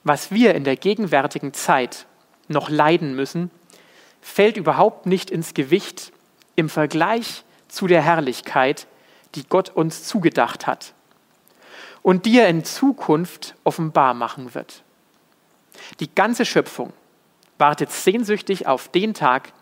was 0.04 0.30
wir 0.30 0.54
in 0.54 0.62
der 0.62 0.76
gegenwärtigen 0.76 1.54
Zeit 1.54 2.06
noch 2.46 2.68
leiden 2.68 3.16
müssen, 3.16 3.50
fällt 4.20 4.56
überhaupt 4.56 5.06
nicht 5.06 5.32
ins 5.32 5.54
Gewicht 5.54 6.12
im 6.54 6.68
Vergleich 6.68 7.42
zu 7.66 7.88
der 7.88 8.02
Herrlichkeit, 8.02 8.86
die 9.34 9.44
Gott 9.48 9.70
uns 9.70 10.04
zugedacht 10.04 10.68
hat 10.68 10.94
und 12.02 12.26
die 12.26 12.38
er 12.38 12.48
in 12.48 12.62
Zukunft 12.62 13.56
offenbar 13.64 14.14
machen 14.14 14.54
wird. 14.54 14.83
Die 16.00 16.14
ganze 16.14 16.44
Schöpfung 16.44 16.92
wartet 17.58 17.90
sehnsüchtig 17.90 18.66
auf 18.66 18.88
den 18.88 19.14
Tag, 19.14 19.52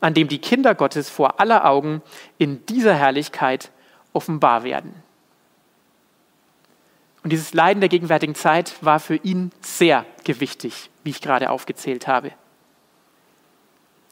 an 0.00 0.14
dem 0.14 0.28
die 0.28 0.38
Kinder 0.38 0.74
Gottes 0.74 1.08
vor 1.08 1.40
aller 1.40 1.64
Augen 1.64 2.02
in 2.38 2.64
dieser 2.66 2.94
Herrlichkeit 2.94 3.70
offenbar 4.12 4.64
werden. 4.64 4.94
Und 7.22 7.30
dieses 7.30 7.52
Leiden 7.52 7.80
der 7.80 7.88
gegenwärtigen 7.88 8.34
Zeit 8.34 8.74
war 8.82 9.00
für 9.00 9.16
ihn 9.16 9.50
sehr 9.60 10.06
gewichtig, 10.24 10.90
wie 11.04 11.10
ich 11.10 11.20
gerade 11.20 11.50
aufgezählt 11.50 12.06
habe. 12.06 12.32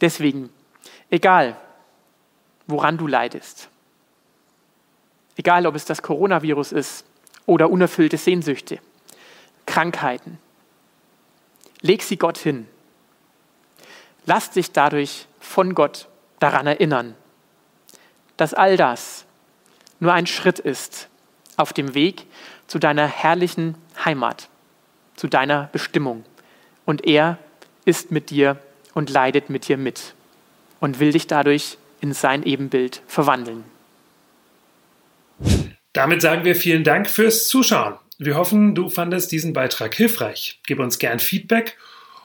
Deswegen, 0.00 0.50
egal, 1.08 1.56
woran 2.66 2.98
du 2.98 3.06
leidest, 3.06 3.70
egal 5.36 5.66
ob 5.66 5.74
es 5.74 5.84
das 5.84 6.02
Coronavirus 6.02 6.72
ist 6.72 7.06
oder 7.46 7.70
unerfüllte 7.70 8.18
Sehnsüchte, 8.18 8.80
Krankheiten, 9.66 10.38
leg 11.80 12.02
sie 12.02 12.16
Gott 12.16 12.38
hin. 12.38 12.66
Lass 14.24 14.50
dich 14.50 14.72
dadurch 14.72 15.26
von 15.40 15.74
Gott 15.74 16.08
daran 16.40 16.66
erinnern, 16.66 17.14
dass 18.36 18.54
all 18.54 18.76
das 18.76 19.24
nur 20.00 20.12
ein 20.12 20.26
Schritt 20.26 20.58
ist 20.58 21.08
auf 21.56 21.72
dem 21.72 21.94
Weg 21.94 22.26
zu 22.66 22.78
deiner 22.78 23.06
herrlichen 23.06 23.76
Heimat, 24.04 24.48
zu 25.14 25.28
deiner 25.28 25.70
Bestimmung. 25.72 26.24
Und 26.84 27.06
er 27.06 27.38
ist 27.84 28.10
mit 28.10 28.30
dir 28.30 28.58
und 28.94 29.10
leidet 29.10 29.48
mit 29.48 29.68
dir 29.68 29.76
mit 29.76 30.14
und 30.80 31.00
will 31.00 31.12
dich 31.12 31.26
dadurch 31.26 31.78
in 32.00 32.12
sein 32.12 32.42
Ebenbild 32.42 33.02
verwandeln. 33.06 33.64
Damit 35.92 36.20
sagen 36.20 36.44
wir 36.44 36.54
vielen 36.54 36.84
Dank 36.84 37.08
fürs 37.08 37.48
Zuschauen. 37.48 37.94
Wir 38.18 38.36
hoffen, 38.36 38.74
du 38.74 38.88
fandest 38.88 39.30
diesen 39.32 39.52
Beitrag 39.52 39.94
hilfreich. 39.94 40.60
Gib 40.66 40.78
uns 40.78 40.98
gern 40.98 41.18
Feedback 41.18 41.76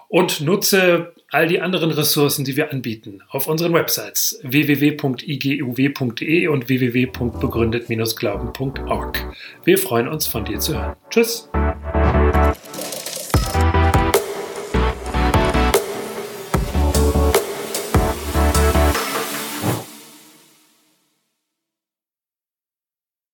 und 0.07 0.39
nutze 0.41 1.13
all 1.29 1.47
die 1.47 1.59
anderen 1.61 1.91
Ressourcen, 1.91 2.45
die 2.45 2.57
wir 2.57 2.71
anbieten, 2.71 3.21
auf 3.29 3.47
unseren 3.47 3.73
Websites 3.73 4.39
www.iguw.de 4.43 6.47
und 6.47 6.69
www.begründet-glauben.org. 6.69 9.35
Wir 9.63 9.77
freuen 9.77 10.07
uns, 10.07 10.25
von 10.27 10.45
dir 10.45 10.59
zu 10.59 10.77
hören. 10.77 10.95
Tschüss! 11.09 11.49